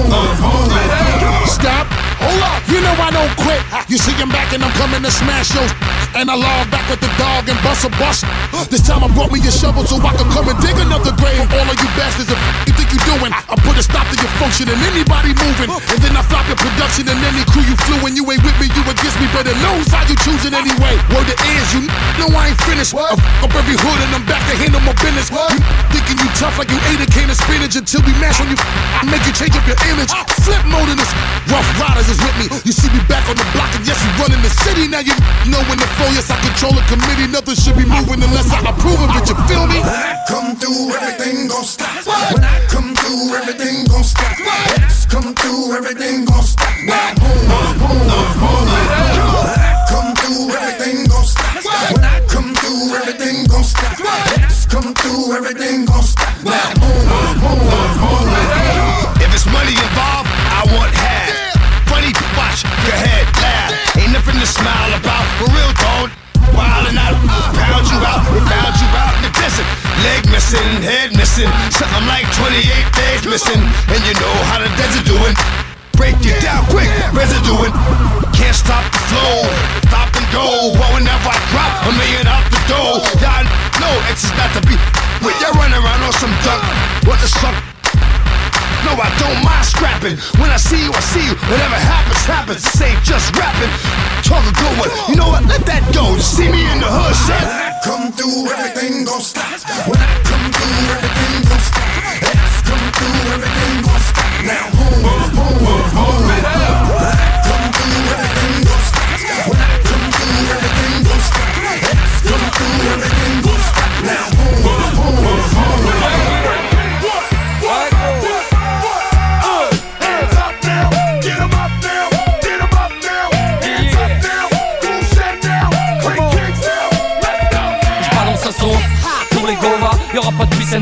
[0.07, 0.71] move, move.
[1.51, 1.91] Stop.
[2.23, 2.63] Hold up.
[2.71, 3.59] You know I don't quit.
[3.91, 5.75] You see I'm back and I'm coming to smash yours.
[6.15, 8.23] And I log back with the dog and bust a bust.
[8.71, 11.43] This time I brought me a shovel so I can come and dig another grave.
[11.43, 12.31] All of you bastards,
[12.70, 15.71] if you doing, I put a stop to your function and anybody moving.
[15.71, 18.57] And then I flop your production and any crew you flew and you ain't with
[18.59, 19.27] me, you against me.
[19.31, 20.99] Better knows how you choosing anyway.
[21.15, 21.87] Word it is, you
[22.19, 22.93] know I ain't finished.
[22.95, 25.31] I f up every hood and I'm back to handle my business.
[25.31, 25.63] You
[25.95, 28.59] thinking you tough like you ate a can of spinach until we mash on you.
[28.59, 30.11] I make you change up your image.
[30.43, 31.11] Flip mode in this.
[31.47, 32.47] Ruff Ryders is with me.
[32.67, 34.91] You see me back on the block and yes, we running the city.
[34.91, 35.15] Now you
[35.47, 37.31] know when the flow, yes, I control a committee.
[37.31, 39.31] Nothing should be moving unless I approve of it.
[39.31, 39.79] You feel me?
[39.79, 41.91] When I come through, everything gon' stop.
[42.07, 44.33] When I come through, everything gon' stop.
[44.81, 46.73] X come through, everything gon' stop.
[46.85, 48.41] Now move, move.
[48.41, 51.61] When I come through, everything gon' stop.
[51.93, 54.01] When I come through, everything gon' stop.
[54.41, 56.33] X come through, everything gon' stop.
[56.45, 58.33] Now move, move, move, move.
[59.21, 61.29] If it's money involved, I want half.
[61.93, 63.73] Funny watch, your head laugh.
[64.01, 65.27] Ain't nothing to smile about.
[65.39, 66.09] For real, dog.
[66.57, 67.15] Wildin' out,
[67.55, 69.69] pound you out, we found you out in the desert.
[70.03, 71.20] Leg missing, head missing,
[71.73, 72.59] something like 28
[72.93, 73.63] days missing.
[73.93, 75.35] And you know how the desert doing.
[75.97, 77.73] Break it down quick, residuing.
[78.33, 79.45] Can't stop the flow,
[79.85, 80.73] stop and go.
[80.75, 83.45] But whenever I drop a million out the door, y'all
[83.81, 84.77] know X is not to be.
[90.01, 90.41] Mind scrapping.
[90.41, 91.35] When I see you, I see you.
[91.35, 92.63] Whatever happens, happens.
[92.63, 93.71] This ain't just rapping.
[94.23, 94.91] Talk a good one.
[95.09, 95.45] You know what?
[95.45, 96.17] Let that go.
[96.19, 97.41] See me in the hood, son.
[97.41, 97.61] When.
[97.61, 99.47] I come through, everything gon' stop.
[99.89, 101.89] When I come through, everything gon' stop.
[102.23, 103.70] X come through, everything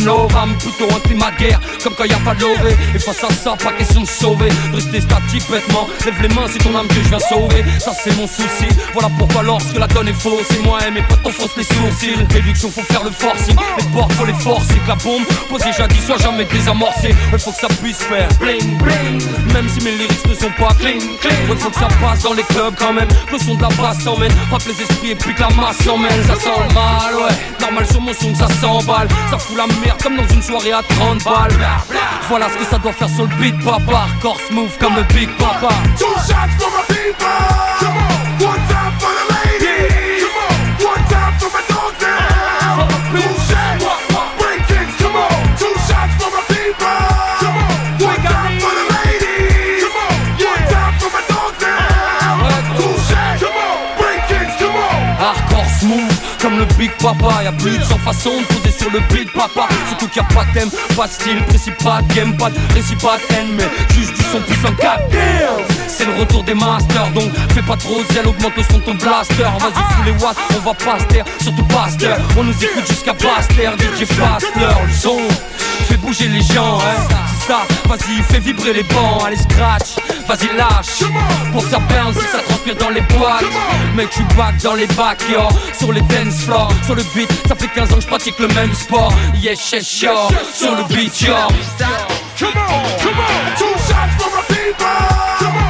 [0.04, 2.76] mais plutôt un climat de guerre, comme quand y a pas de lové.
[2.94, 5.88] Et face à ça, pas question de sauver, rester statique bêtement.
[6.04, 8.68] Lève les mains, c'est ton âme que je viens sauver, ça c'est mon souci.
[8.92, 12.26] Voilà pourquoi lorsque la donne est fausse, c'est moi et mes potes t'enfoncent les sourcils.
[12.32, 16.04] Réduction, faut faire le forcing, les portes faut les forcer, que la bombe posée jadis
[16.04, 17.14] soit jamais désamorcée.
[17.32, 20.74] Il faut que ça puisse faire bling bling, même si mes lyrics ne sont pas
[20.78, 21.36] clean clean.
[21.50, 24.04] Il faut que ça passe dans les clubs quand même, le son de la basse
[24.04, 27.34] t'emmène, frappe les esprits et puis que la masse s'emmène, ça sent mal, ouais.
[27.60, 30.72] Normal sur mon son que ça s'emballe, ça fout la merde comme dans une soirée
[30.72, 31.67] à 30 balles.
[32.28, 34.06] Voilà ce que ça doit faire sur le beat, papa.
[34.20, 35.68] Corps smooth comme le Big Papa.
[35.98, 37.26] Two shots for my people.
[37.80, 38.27] Come on.
[56.58, 57.42] Le Big Papa.
[57.44, 59.68] Y'a plus de 100 façons de poser sur le beat, papa.
[59.88, 62.58] Surtout qu'il a pas de thème, pas de style, précis, pas de game, pas de
[62.74, 64.70] récit, pas de haine, mais juste du son puissant.
[64.70, 65.64] Goddamn!
[65.86, 68.94] C'est le retour des masters, donc fais pas trop zèle, augmente le son de ton
[68.94, 69.42] blaster.
[69.42, 72.38] Vas-y, fous les watts, on va pas se taire, surtout pas se.
[72.38, 75.18] On nous écoute jusqu'à Baster, DJ Faster, le son.
[75.88, 77.08] Fais bouger les gens, hein,
[77.48, 81.08] Vas-y, fais vibrer les bancs, allez scratch, vas-y lâche.
[81.52, 83.44] Pour que ça bounce, ça transpire dans les boîtes.
[83.94, 85.40] Mec, tu back dans les bacs, yo.
[85.78, 88.48] Sur les dance floors, sur le beat, ça fait 15 ans que je pratique le
[88.48, 89.12] même sport.
[89.34, 90.10] Yes, yes, yo.
[90.52, 91.34] Sur le beat, yo.
[92.38, 93.02] Come on.
[93.02, 93.56] Come on.
[93.56, 95.67] Two shots for my people.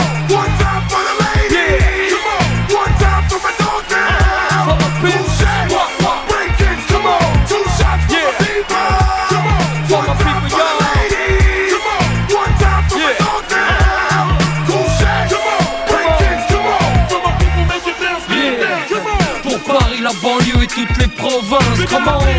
[22.05, 22.39] Bounce.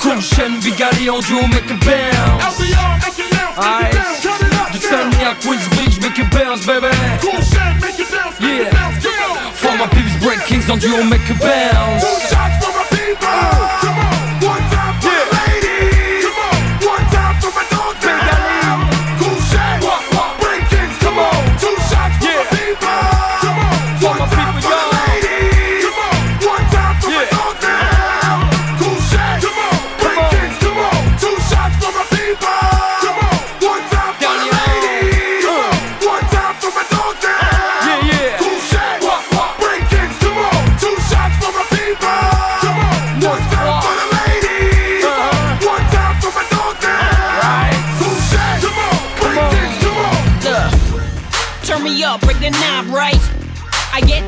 [0.00, 4.22] Cool chaîne, Vigali en duo, make it bounce LBR, make it bounce, make it bounce.
[4.22, 4.72] Turn it up.
[4.72, 6.88] Du Sunny à Queensbridge, make it bounce, baby
[7.20, 9.04] Cool shit, make it bounce, make it bounce.
[9.04, 9.52] Come on.
[9.54, 13.69] For my peeps, break kings en duo, make it bounce Two shots for my people.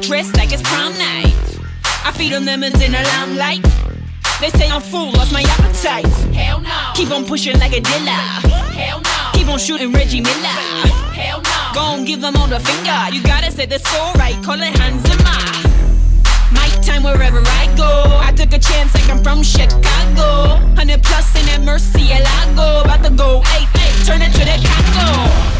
[0.02, 1.32] Dressed like it's prom night.
[2.04, 3.62] I feed on lemons in the limelight.
[4.40, 6.06] They say I'm full, lost my appetite.
[6.34, 6.90] Hell no.
[6.94, 8.10] Keep on pushing like a dealer.
[8.74, 9.30] Hell no.
[9.32, 10.58] Keep on shooting Reggie Miller.
[11.14, 11.70] Hell no.
[11.72, 13.14] Go on, give them all the finger.
[13.14, 15.38] You gotta say the score right, call it Hans Zimmer.
[16.50, 18.18] My time wherever I go.
[18.20, 20.58] I took a chance like I'm from Chicago.
[20.74, 22.84] 100 plus in that Murciélago.
[22.84, 25.51] About to go, hey, hey, turn it to the Congo.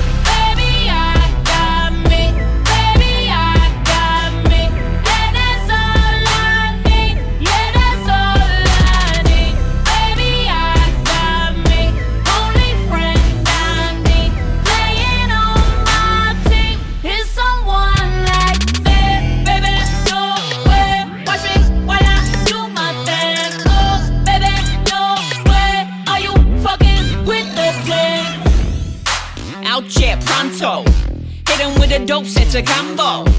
[32.54, 33.30] A a combo.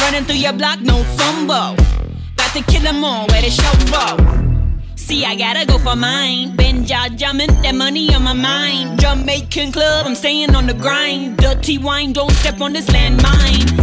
[0.00, 1.74] Running through your block, no fumble.
[2.34, 4.96] About to kill them all, where the show for?
[4.96, 6.56] See, I gotta go for mine.
[6.56, 9.00] Been jaw jumping, that money on my mind.
[9.00, 11.36] Jamaican club, I'm staying on the grind.
[11.38, 13.76] Dirty wine, don't step on this landmine.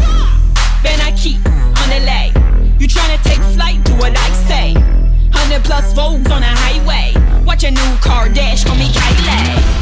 [0.83, 1.37] Ben I keep
[1.81, 2.31] on the lay.
[2.79, 4.73] You tryna take flight, do what I say.
[4.73, 7.13] 100 plus volts on a highway.
[7.45, 9.80] Watch a new car dash, call me Kylie.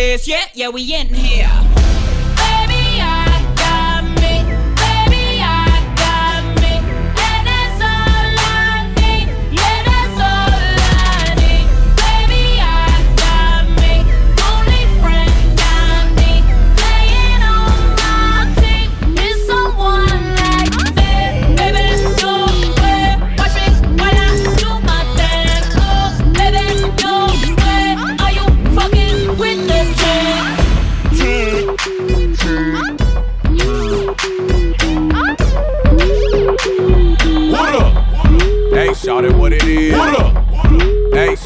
[0.00, 0.50] Yet?
[0.54, 1.50] Yeah, we in here.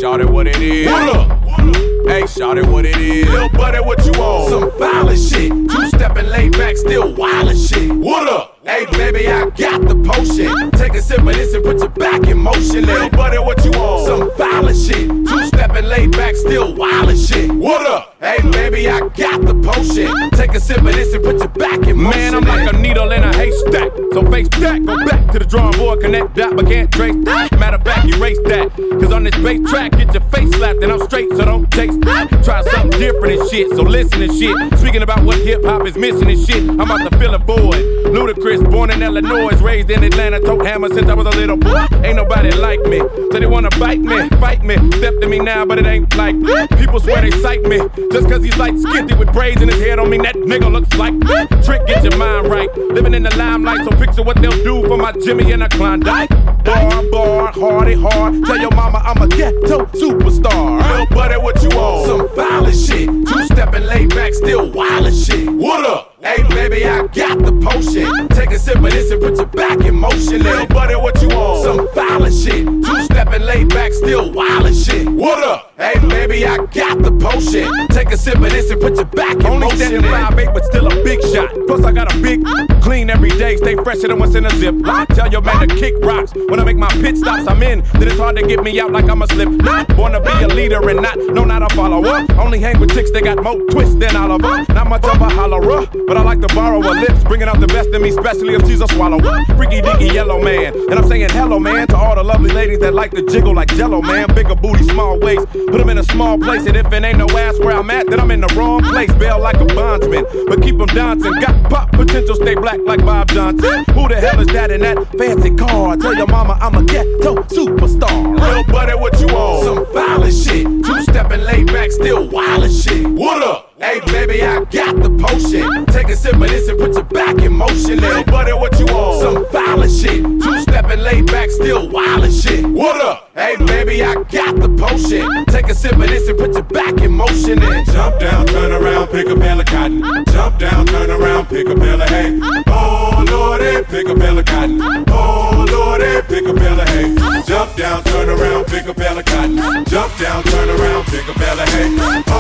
[0.05, 0.87] Shout it what it is.
[0.87, 2.07] What up?
[2.07, 3.27] Hey, shout it what it is.
[3.27, 4.51] Little buddy, what you on?
[4.51, 5.51] Some violent shit.
[5.51, 7.91] Two stepping laid back, still wild shit.
[7.91, 8.54] What up?
[8.75, 10.73] Hey, baby, I got the potion.
[10.73, 12.85] Take a sip of this and put your back in motion.
[12.85, 14.05] Little buddy, what you want?
[14.05, 15.07] Some violent shit.
[15.07, 17.53] Two stepping laid back, still wild shit.
[17.53, 18.17] What up?
[18.19, 20.31] Hey, baby, I got the potion.
[20.31, 22.19] Take a sip of this and put your back in motion.
[22.19, 23.93] Man, I'm like a needle in a haystack.
[24.13, 27.57] So face that, go back to the drawing board, connect that, but can't trace that.
[27.61, 28.73] Matter of fact, erase that.
[29.01, 32.01] Cause on this bass track, get your face slapped, and I'm straight, so don't taste
[32.01, 32.29] that.
[32.43, 34.79] Try something different and shit, so listen and shit.
[34.81, 37.85] Speaking about what hip hop is missing and shit, I'm out to fill a void.
[38.15, 41.87] Ludacris, born in Illinois, raised in Atlanta, tote hammer since I was a little boy.
[42.05, 44.77] Ain't nobody like me, so they wanna bite me, fight me.
[44.93, 46.67] Step to me now, but it ain't like me.
[46.79, 47.79] People swear they sight me.
[48.13, 50.93] Just cause he's like skitty with braids in his head don't mean that nigga looks
[50.97, 51.47] like me.
[51.63, 52.69] Trick, get your mind right.
[52.77, 56.29] Living in the limelight, so picture what they'll do for my Jimmy and a Klondike.
[56.65, 58.45] Bar, bar, hardy, hard.
[58.45, 60.83] Tell your mama I'm a ghetto superstar.
[60.91, 62.07] Little buddy, what you on?
[62.07, 63.09] Some violent shit.
[63.09, 65.49] Two stepping laid back, still wild shit.
[65.49, 66.14] What up?
[66.25, 68.29] Hey, baby, I got the potion.
[68.29, 70.43] Take a sip of this and put your back in motion.
[70.43, 71.63] Little buddy, what you on?
[71.63, 72.65] Some violent shit.
[72.65, 75.07] Two stepping laid back, still wild as shit.
[75.07, 75.75] What up?
[75.77, 77.69] Hey, baby, I got the potion.
[77.89, 79.77] Take a sip of this and put your back in Only motion.
[79.77, 81.51] standing five eight, but still a big shot.
[81.67, 82.43] Plus I got a big
[82.81, 84.75] clean every day, stay fresher than what's in a zip.
[84.87, 86.33] I Tell your man to kick rocks.
[86.49, 87.83] When I make my pit stops, I'm in.
[87.95, 89.49] Then it's hard to get me out like I'm a slip.
[89.95, 92.25] Born to be a leader and not, no, not a follower.
[92.39, 94.65] Only hang with chicks that got more twists than Oliver.
[94.73, 97.67] Not much of a hollerer, but I like to borrow her lips, bringing out the
[97.67, 99.45] best in me, especially if she's a swallower.
[99.57, 102.95] Freaky deaky yellow man, and I'm saying hello, man, to all the lovely ladies that
[102.95, 104.33] like to jiggle like Jello, man.
[104.35, 107.27] Bigger booty, small waist, put them in a small place, and if it ain't no
[107.37, 109.13] ass where I'm at, then I'm in the wrong place.
[109.15, 111.33] Bail like a bondsman, but keep them dancing.
[111.41, 113.85] Got pop potential, stay black like Bob Johnson.
[113.95, 115.97] Who the hell is that in that fancy car?
[115.97, 118.41] Tell your mama I'm a ghetto superstar.
[118.41, 119.65] Real buddy, what you on?
[119.65, 120.65] Some violent shit.
[120.85, 123.07] Two stepping laid back, still wild as shit.
[123.07, 123.74] What up?
[123.85, 125.85] Hey, baby, I got the potion.
[125.93, 128.01] Take a sip of this and put your back in motion.
[128.01, 129.21] Little buddy, what you on?
[129.21, 130.23] Some violent shit.
[130.23, 132.65] Two stepping laid back, still wild as shit.
[132.65, 133.31] What up?
[133.35, 135.45] Hey, baby, I got the potion.
[135.53, 137.63] Take a sip of this and put your back in motion.
[137.63, 140.01] And Jump down, turn around, pick a bale of cotton.
[140.33, 142.41] Jump down, turn around, pick a bale of hay.
[142.67, 144.81] Oh lordy, pick a bale of cotton.
[145.09, 147.15] Oh lordy, pick a bale of hay.
[147.47, 149.85] Jump down, turn around, pick a bale of cotton.
[149.85, 152.34] Jump down, turn around, pick a bale of hay.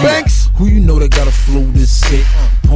[0.00, 0.48] Banks.
[0.56, 2.24] Who you know that got a flow this sick?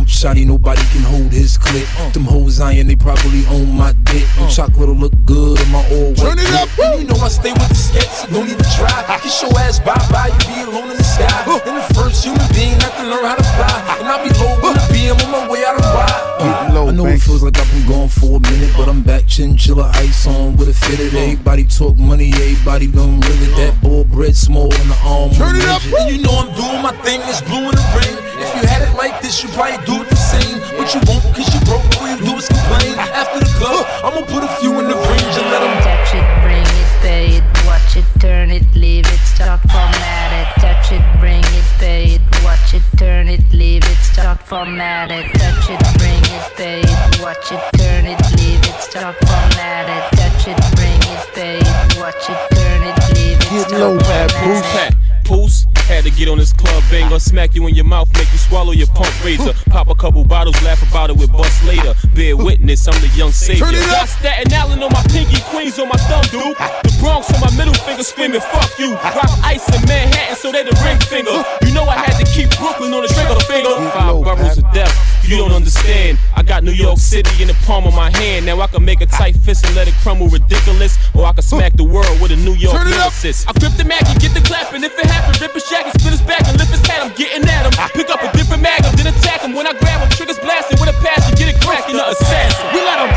[0.05, 1.89] Shotty, nobody can hold his clip.
[1.99, 2.11] Uh.
[2.11, 4.27] Them hoes iron, they probably own my dick.
[4.37, 4.51] Them uh.
[4.51, 6.37] chocolate'll look good on my all white.
[6.37, 6.69] Turn it up.
[6.79, 9.19] And you know I stay with the skets, so don't even try.
[9.23, 11.27] Kiss your ass bye bye, you be alone in the sky.
[11.47, 11.61] Uh.
[11.67, 13.99] And the first human being that can learn how to fly.
[14.01, 16.27] And I'll be low when the BM on my way out of ride.
[16.87, 19.91] I know it feels like I've been gone for a minute, but I'm back chinchilla
[19.95, 21.15] ice on with a fitted.
[21.15, 25.31] Everybody talk money, everybody gon' really that bull bread small in the arm.
[25.33, 25.83] Turn it up.
[25.83, 28.17] And you know I'm doing my thing, it's blue in the ring.
[28.39, 30.59] If you had it like this, you'd probably do it the same.
[30.77, 32.99] But you won't, cause you broke, all you do is complain.
[32.99, 36.27] After the club, I'ma put a few in the range and let them Touch it,
[36.43, 40.49] bring it, pay it, watch it, turn it, leave it, start format it.
[40.61, 45.31] Touch it, bring it, pay it, watch it, turn it, leave it, start format it.
[45.39, 50.05] Touch it, bring it, pay it, watch it, turn it, leave it, start format it.
[50.19, 54.33] Touch it, bring it, pay it, watch it, turn it, leave it, Get low, bad
[54.33, 55.16] format Bruce.
[55.27, 55.31] It.
[55.31, 55.67] Poos.
[55.87, 58.39] Had to get on this club bang or smack you in your mouth, make you
[58.39, 59.55] swallow your pump razor.
[59.71, 61.95] Pop a couple bottles, laugh about it with bust later.
[62.15, 63.67] Bear witness, I'm the young savior.
[63.67, 64.03] Turn it up.
[64.03, 66.59] Got Staten Island on my pinky, Queens on my thumb, dude.
[66.59, 68.95] The Bronx on my middle finger, screaming fuck you.
[68.95, 71.31] Rock ice in Manhattan, so they the ring finger.
[71.63, 73.71] You know I had to keep Brooklyn on the trigger finger.
[73.95, 74.91] Five boroughs of death,
[75.29, 76.19] you don't understand.
[76.35, 78.47] I got New York City in the palm of my hand.
[78.47, 81.43] Now I can make a tight fist and let it crumble ridiculous, or I can
[81.43, 83.47] smack the world with a New York lyricist.
[83.49, 84.85] I grip the mag and get the clapping.
[84.85, 87.03] If it happen, rip his jacket, split his back and lift his hat.
[87.03, 87.75] I'm getting at him.
[87.95, 89.55] Pick up a different mag, then attack him.
[89.55, 91.97] When I grab him, triggers blasting with a passion, get it cracking.
[91.97, 92.67] The assassin.
[92.73, 93.11] We let him.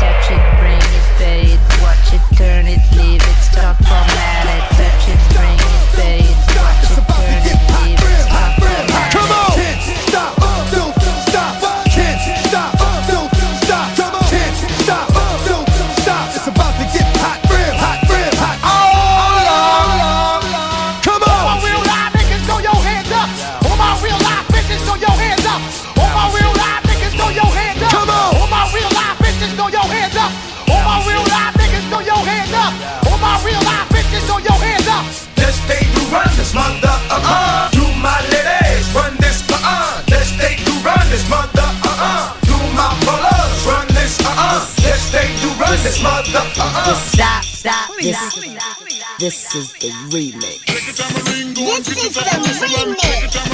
[49.20, 50.64] This is the remix.
[51.54, 53.49] This is the remix.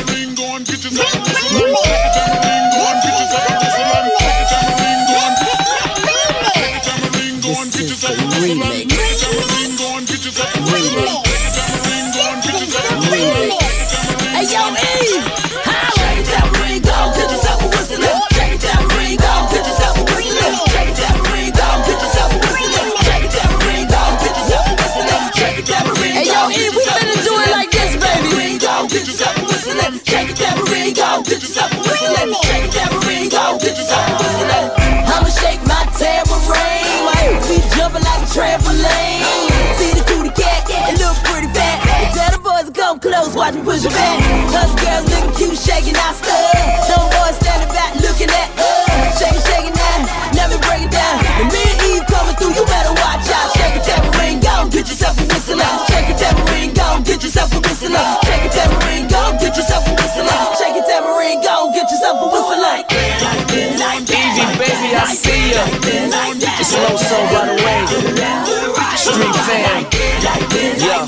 [43.47, 44.19] Watch me push it back.
[44.59, 46.51] Us girls looking cute, shaking our stuff.
[46.91, 49.23] Some boys standing back looking at us.
[49.23, 51.23] Shake it, shake it now, let me break it down.
[51.39, 53.55] And me and Eve coming through, you better watch out.
[53.55, 55.87] Shake a tambourine, go get yourself a whistle out.
[55.87, 58.19] Shake a tambourine, go get yourself a whistle out.
[58.27, 60.59] Shake a tambourine, go get yourself a whistle out.
[60.59, 62.83] Shake a tambourine, go get yourself a whistle out.
[62.83, 64.27] Like this, like that.
[64.27, 65.63] Easy, baby, I see ya.
[66.59, 67.87] It's low soul right away.
[68.99, 69.87] Street fam.
[70.83, 71.07] Yeah.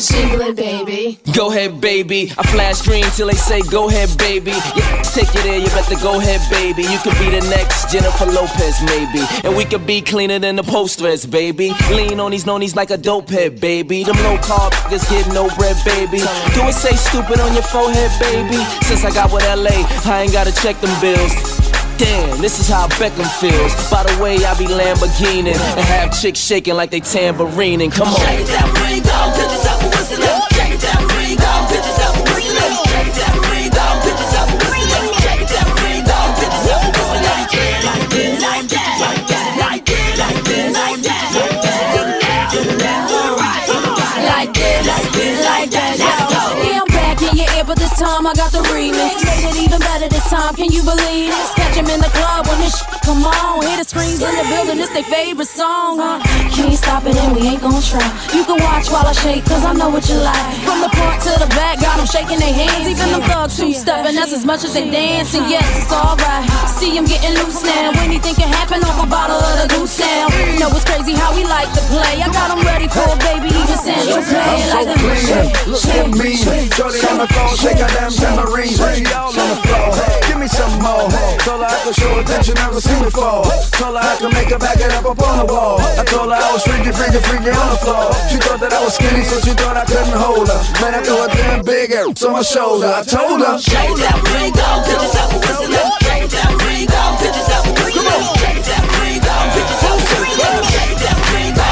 [0.00, 0.89] Jingling, baby.
[1.34, 2.32] Go ahead, baby.
[2.38, 4.52] I flash green till they say go ahead, baby.
[4.52, 6.82] Yeah, take it there, you better go ahead, baby.
[6.82, 9.24] You could be the next Jennifer Lopez, maybe.
[9.44, 11.72] And we could be cleaner than the posters, baby.
[11.90, 14.04] Lean on these nonies like a dope head, baby.
[14.04, 16.18] Them low carb niggas get no bread, baby.
[16.54, 18.62] Do it say stupid on your forehead, baby?
[18.84, 21.32] Since I got with LA, I ain't gotta check them bills.
[21.98, 23.90] Damn, this is how Beckham feels.
[23.90, 27.90] By the way, I be Lamborghini and have chicks shaking like they tambourine.
[27.90, 28.79] Come on,
[48.00, 49.12] time I got the remix.
[49.28, 51.48] Made it even better this time, can you believe it?
[51.60, 53.60] Catch 'em in the club when this sh- come on.
[53.60, 56.00] Hear the screams in the building, it's their favorite song.
[56.00, 56.16] Uh,
[56.56, 58.00] can't stop it and we ain't gon' try.
[58.32, 60.46] You can watch while I shake, cause I know what you like.
[60.64, 62.88] From the front to the back, got 'em shaking their hands.
[62.88, 65.44] Even them thugs two stepping, that's as much as they dancing.
[65.54, 66.44] Yes, it's alright.
[66.78, 67.92] See him getting loose now.
[68.00, 70.24] Anything can happen off a bottle of the goose now.
[70.58, 72.14] Know it's crazy how we like to play.
[72.24, 74.40] I got him ready for a baby, even Central Play.
[74.40, 76.30] I'm so Like clean, look at me.
[76.76, 78.68] Shorty on the phone, take her damn tambourine.
[78.70, 79.90] She all on the floor.
[80.26, 81.10] Give me some more.
[81.42, 83.42] Told her I could show her that you never seen before.
[83.74, 85.80] Told her I could make her back it up up on the wall.
[85.80, 88.12] I told her I was freaky, freaky, freaky on the floor.
[88.30, 90.60] She thought that I was skinny, so she thought I couldn't hold her.
[90.80, 92.88] Man, I threw a damn big ass on my shoulder.
[92.88, 93.58] I told her.
[93.58, 95.90] Shake that ring on, pictures up, listen up.
[96.04, 98.22] Shake that ring on, pictures up, listen up.
[98.38, 100.64] Shake that ring on, pictures up, listen up.
[100.70, 101.69] Shake that ring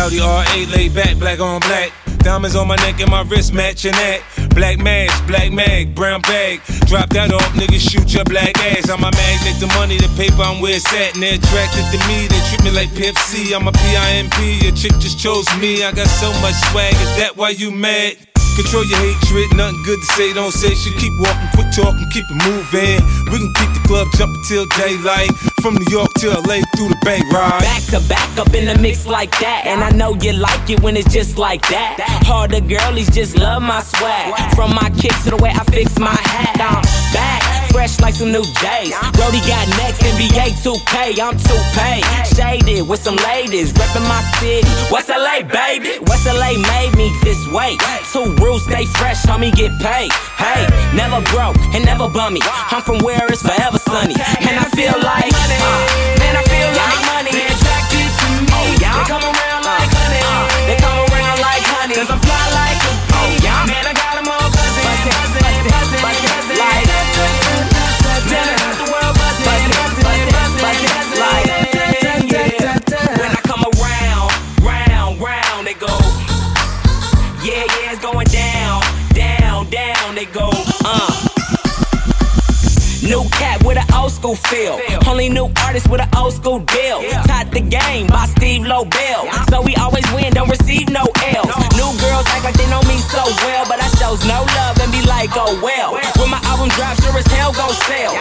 [0.00, 0.08] Uh.
[0.08, 1.92] LDRA laid back, black on black.
[2.18, 4.22] Diamonds on my neck and my wrist matching that.
[4.54, 6.60] Black mask, black mag, brown bag.
[6.86, 8.88] Drop that off, niggas shoot your black ass.
[8.90, 11.14] I'm a magnet, the money, the paper, I'm where it's at.
[11.14, 13.16] And they're attracted to me, they treat me like Pimp
[13.54, 15.84] I'm a PIMP, your chick just chose me.
[15.84, 18.29] I got so much swag, is that why you mad?
[18.60, 20.92] Control your hatred, nothing good to say, don't say shit.
[20.98, 23.00] Keep walking, quit talking, keep it moving.
[23.32, 25.32] We can keep the club jumping till daylight.
[25.62, 27.60] From New York to LA through the Bay Ride.
[27.60, 29.64] Back to back up in the mix like that.
[29.66, 31.96] And I know you like it when it's just like that.
[32.24, 34.36] Harder girlies just love my swag.
[34.54, 36.56] From my kicks to the way I fix my hat.
[36.60, 36.80] I'm
[37.12, 38.92] back, fresh like some new J's.
[39.16, 42.00] Brody got next, NBA 2K, I'm 2Pay.
[42.36, 44.68] Shaded with some ladies, reppin' my city.
[44.90, 46.00] West LA, baby.
[46.08, 47.76] West LA made me this way.
[48.12, 50.12] Two rules, stay fresh, homie, get paid.
[50.36, 52.40] Hey, never broke and never bummy.
[52.42, 54.14] I'm from where it's forever sunny.
[54.14, 57.09] And I feel like, uh, man, I feel like
[83.10, 84.78] New cat with an old school feel.
[85.04, 87.02] Only new artist with an old school deal.
[87.26, 89.26] Taught the game by Steve Lobel.
[89.50, 91.50] So we always win, don't receive no L's.
[91.74, 94.92] New girls act like they know me so well, but I shows no love and
[94.94, 95.98] be like, oh well.
[96.22, 98.14] When my album drops, sure as hell go sell.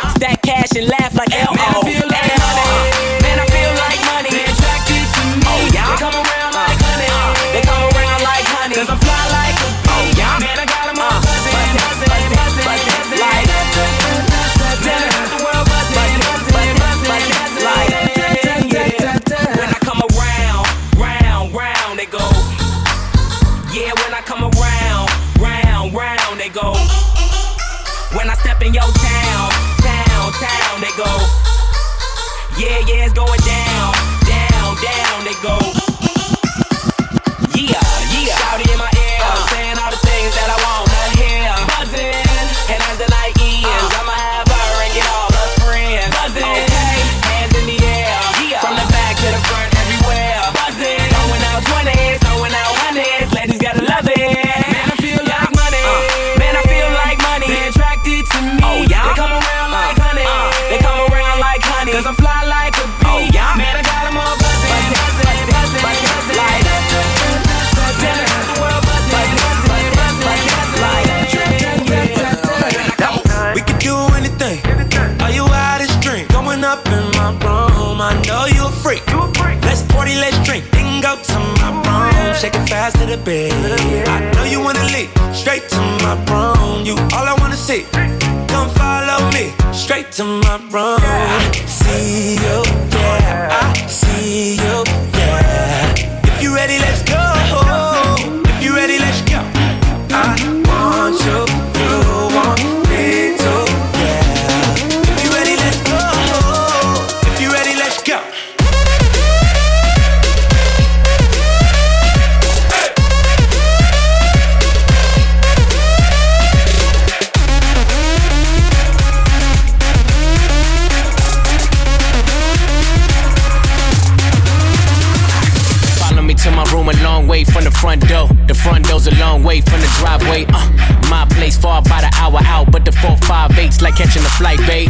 [129.49, 130.45] Door's a long way from the driveway.
[130.49, 134.29] Uh, my place far by the hour out, but the four 458's like catching a
[134.37, 134.89] flight, babe.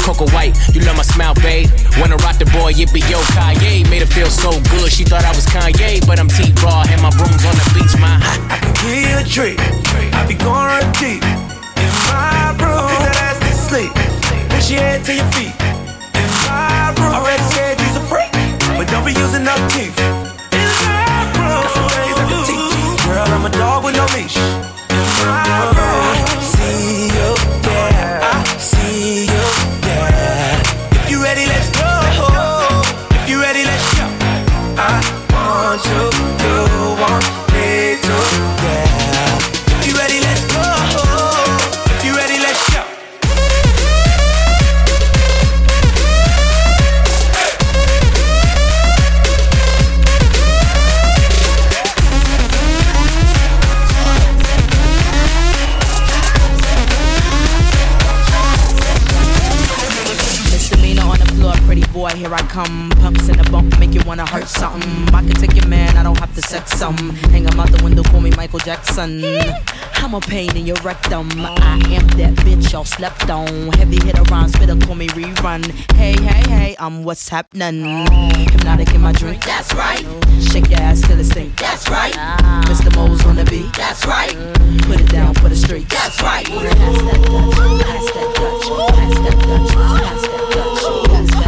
[0.00, 1.68] Coco White, you love my smile, babe.
[2.00, 3.88] Wanna rock the boy, yippee yo, Kanye.
[3.90, 7.00] Made her feel so good, she thought I was Kanye, but I'm T Raw, and
[7.02, 8.16] my room's on the beach, my.
[8.48, 9.58] I can give a treat.
[10.14, 11.22] I be going deep
[11.76, 12.88] in my room.
[12.88, 13.92] Put that ass to sleep.
[14.50, 15.54] Push your head to your feet.
[16.16, 17.12] In my room.
[17.12, 18.32] Already said you's a freak,
[18.76, 19.96] but don't be using up teeth.
[20.56, 21.60] In my room.
[21.62, 22.67] Got some things I can teach.
[23.08, 24.36] Girl, I'm a dog with no leash.
[26.52, 27.07] See
[68.58, 69.22] Michael Jackson.
[69.94, 71.28] I'm a pain in your rectum.
[71.36, 73.72] I am that bitch y'all slept on.
[73.72, 75.64] Heavy hitter rhyme, spitter, call me rerun.
[75.94, 77.84] Hey, hey, hey, I'm what's happening.
[78.50, 80.04] Hypnotic in my drink, that's right.
[80.40, 82.14] Shake your ass till it stink, that's right.
[82.64, 82.94] Mr.
[82.96, 84.34] Mo's on the beat, that's right.
[84.82, 86.46] Put it down for the street, that's right.
[86.46, 91.47] Pass that Dutch, pass that Dutch, pass that Dutch, pass that Dutch, pass that Dutch.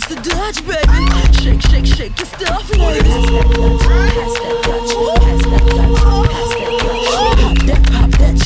[0.00, 1.00] Pass the Dutch, baby.
[1.42, 3.30] Shake, shake, shake your stuff, ladies.
[5.90, 6.29] Dutch.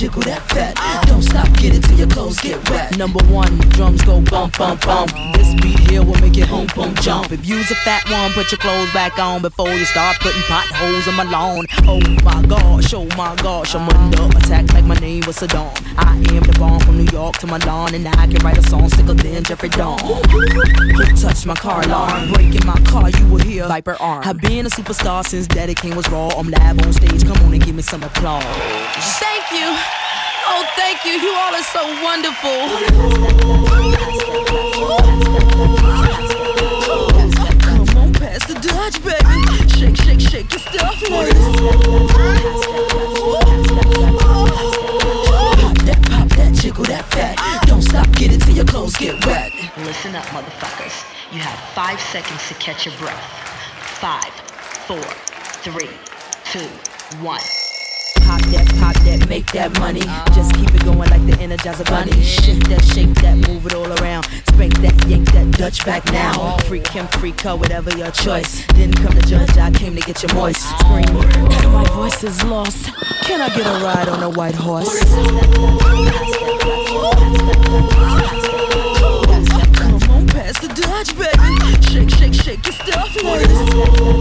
[0.05, 1.07] Pop that, fat.
[1.07, 2.97] Don't stop, get it till your clothes get wet.
[2.97, 5.11] Number one, drums go bump, bump, bump.
[5.35, 7.33] This beat here will make it boom, boom, jump.
[7.33, 11.07] If you's a fat one, put your clothes back on before you start putting potholes
[11.09, 11.67] in my lawn.
[11.85, 15.73] Oh my gosh, oh my gosh, I'm under attack like my name was Saddam.
[15.97, 18.89] I am the bomb from New York to Milan, and I can write a song
[18.91, 19.99] sicker than Jeffrey Dawn.
[19.99, 22.33] Who touched my car alarm?
[22.33, 24.23] Breaking my car, you will hear Viper arm.
[24.25, 26.29] I've been a superstar since Daddy Kane was raw.
[26.29, 28.45] I'm live on stage, come on and give me some applause.
[29.19, 29.94] Thank you.
[30.47, 31.13] Oh, thank you.
[31.13, 32.61] You all are so wonderful.
[37.61, 39.41] Come on, pass the Dutch, baby.
[39.79, 41.45] Shake, shake, shake your stuff, ladies.
[45.61, 47.67] Pop that, pop that, jiggle that fat.
[47.67, 49.53] Don't stop, get it till your clothes get wet.
[49.79, 51.05] Listen up, motherfuckers.
[51.33, 53.23] You have five seconds to catch your breath.
[53.99, 54.33] Five,
[54.87, 55.03] four,
[55.63, 55.91] three,
[56.53, 56.69] two,
[57.25, 57.41] one.
[58.25, 60.01] Pop that, pop that, make that money.
[60.35, 62.23] Just keep it going like the Energizer Bunny.
[62.23, 64.25] Shake that, shake that, move it all around.
[64.49, 66.57] Spank that, yank that Dutch back now.
[66.69, 68.67] Freak him, freak her, whatever your choice.
[68.69, 70.63] Didn't come to judge, I came to get you moist.
[70.81, 71.13] Scream,
[71.73, 72.91] my voice is lost.
[73.25, 74.99] Can I get a ride on a white horse?
[79.75, 81.55] Come on, pass the Dutch, baby.
[81.93, 84.14] Shake, shake, shake your stuff, ladies.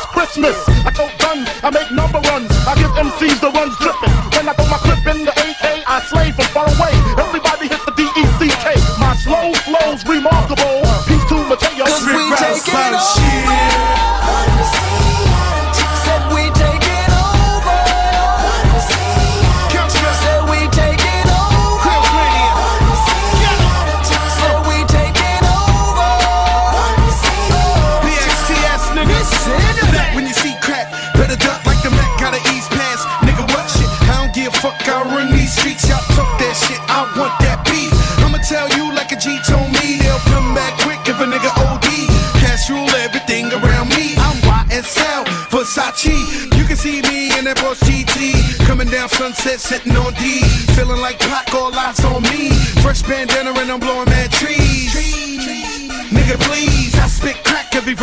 [0.00, 0.56] It's Christmas.
[0.66, 2.48] I go guns, I make number ones.
[2.66, 3.89] I give MCs the ones.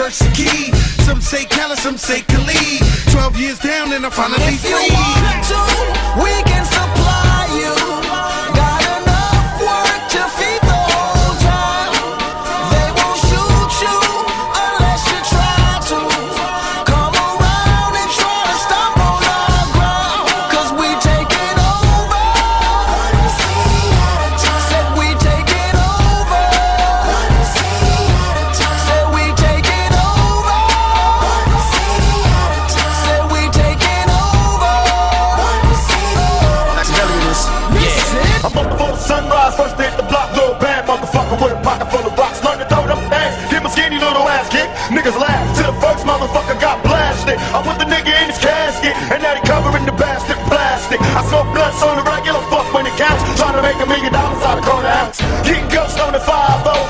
[0.08, 0.72] Every key.
[1.04, 2.80] Some say Cali, some say Khalid.
[3.12, 4.90] Twelve years down and I'm finally If you free.
[4.96, 6.47] want to, we
[55.48, 56.28] Getting ghost on the 5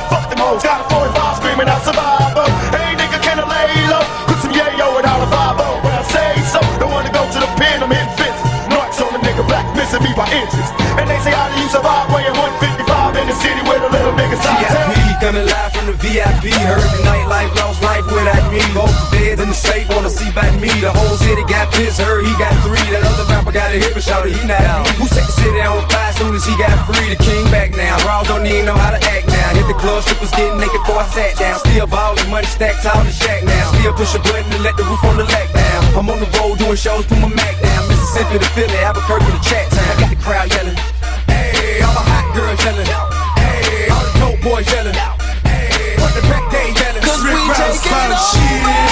[0.10, 0.66] fuck them hoes.
[0.66, 2.50] Got a 45 screaming out survival.
[2.74, 4.02] Hey nigga, can I lay low?
[4.26, 7.52] Put some yayo without a 5 When I say so, don't wanna go to the
[7.62, 8.42] pen, I'm hitting fits.
[8.74, 10.74] Marks on the nigga black, missing me by inches.
[10.98, 14.18] And they say, how do you survive weighing 155 in the city with a little
[14.18, 14.74] nigga size?
[14.74, 16.50] TSP coming live from the VIP.
[16.66, 18.66] Heard the nightlife, lost life without me.
[18.74, 20.74] Both feds in the state wanna see back me.
[20.82, 22.87] The whole city got pissed, heard he got three.
[23.58, 24.86] Got a hip and shouted he not out.
[25.02, 27.10] Who said to sit down with five soon as he got free?
[27.10, 27.98] The king back now.
[28.06, 29.50] Raws don't even know how to act now.
[29.58, 31.58] Hit the club, strippers getting naked before I sat down.
[31.66, 33.74] Still ballin', money stacked in the shack now.
[33.74, 35.82] Still push a button to let the roof on the leg down.
[35.98, 37.82] I'm on the road doing shows, put my Mac down.
[37.90, 39.90] Mississippi to Philly, Albuquerque to chat town.
[39.90, 40.78] I got the crowd yelling.
[41.26, 42.86] Hey, all the hot girls yelling.
[43.42, 44.94] Hey, all the dope boys yelling.
[45.50, 47.02] Hey, what the back day yelling.
[47.02, 48.22] Cause we taking over.
[48.22, 48.87] Said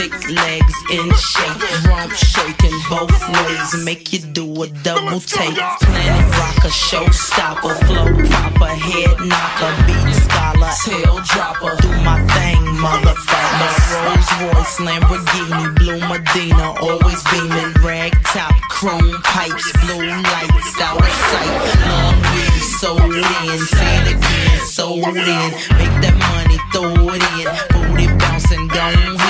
[0.00, 5.60] thick legs in shape, rump shaking both ways, make you do a double take.
[5.84, 11.76] Planet rocker, showstopper, flow proper, head knocker, beat scholar, tail dropper.
[11.82, 13.70] Do my thing, motherfucker.
[14.04, 21.14] Rolls Royce, Lamborghini, blue Medina, always beaming, rag top, chrome pipes, blue lights out of
[21.28, 21.52] sight.
[21.90, 25.50] Long weed, sold in, say it again, sold in.
[25.76, 29.29] Make that money, throw it in, booty bouncing, don't.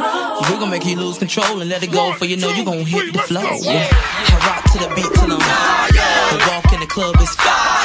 [0.00, 2.86] We gon' make you lose control and let it go, for you know you gon'
[2.86, 3.44] hit the flow.
[3.44, 5.92] I rock to the beat till I'm higher.
[6.32, 7.84] The walk in the club is fire.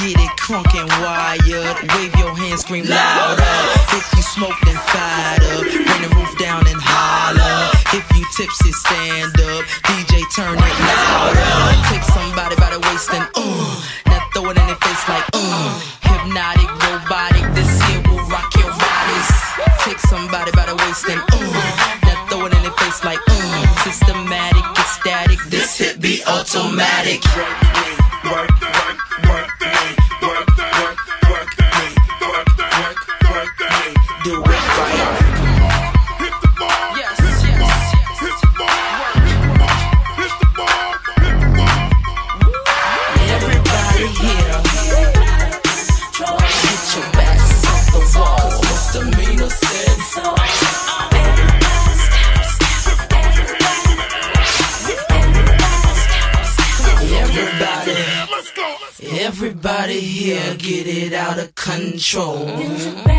[0.00, 1.76] Get it crunk and wired.
[1.92, 3.44] Wave your hands, scream louder.
[3.92, 5.60] If you smoke, then fired up.
[5.68, 7.68] Bring the roof down and holler.
[7.92, 9.68] If you tipsy, stand up.
[9.92, 11.52] DJ, turn it louder.
[11.92, 13.68] Take somebody by the waist and uh.
[14.08, 15.68] Now throw it in their face like uh.
[16.00, 17.31] Hypnotic, robotic.
[19.92, 21.52] Take somebody by the waist and ooh.
[22.08, 23.84] Now throw it in their face like ooh.
[23.84, 25.38] Systematic, ecstatic.
[25.50, 27.20] This hit be automatic.
[27.36, 28.61] Work me, work
[62.02, 62.46] control.
[62.56, 63.11] Cause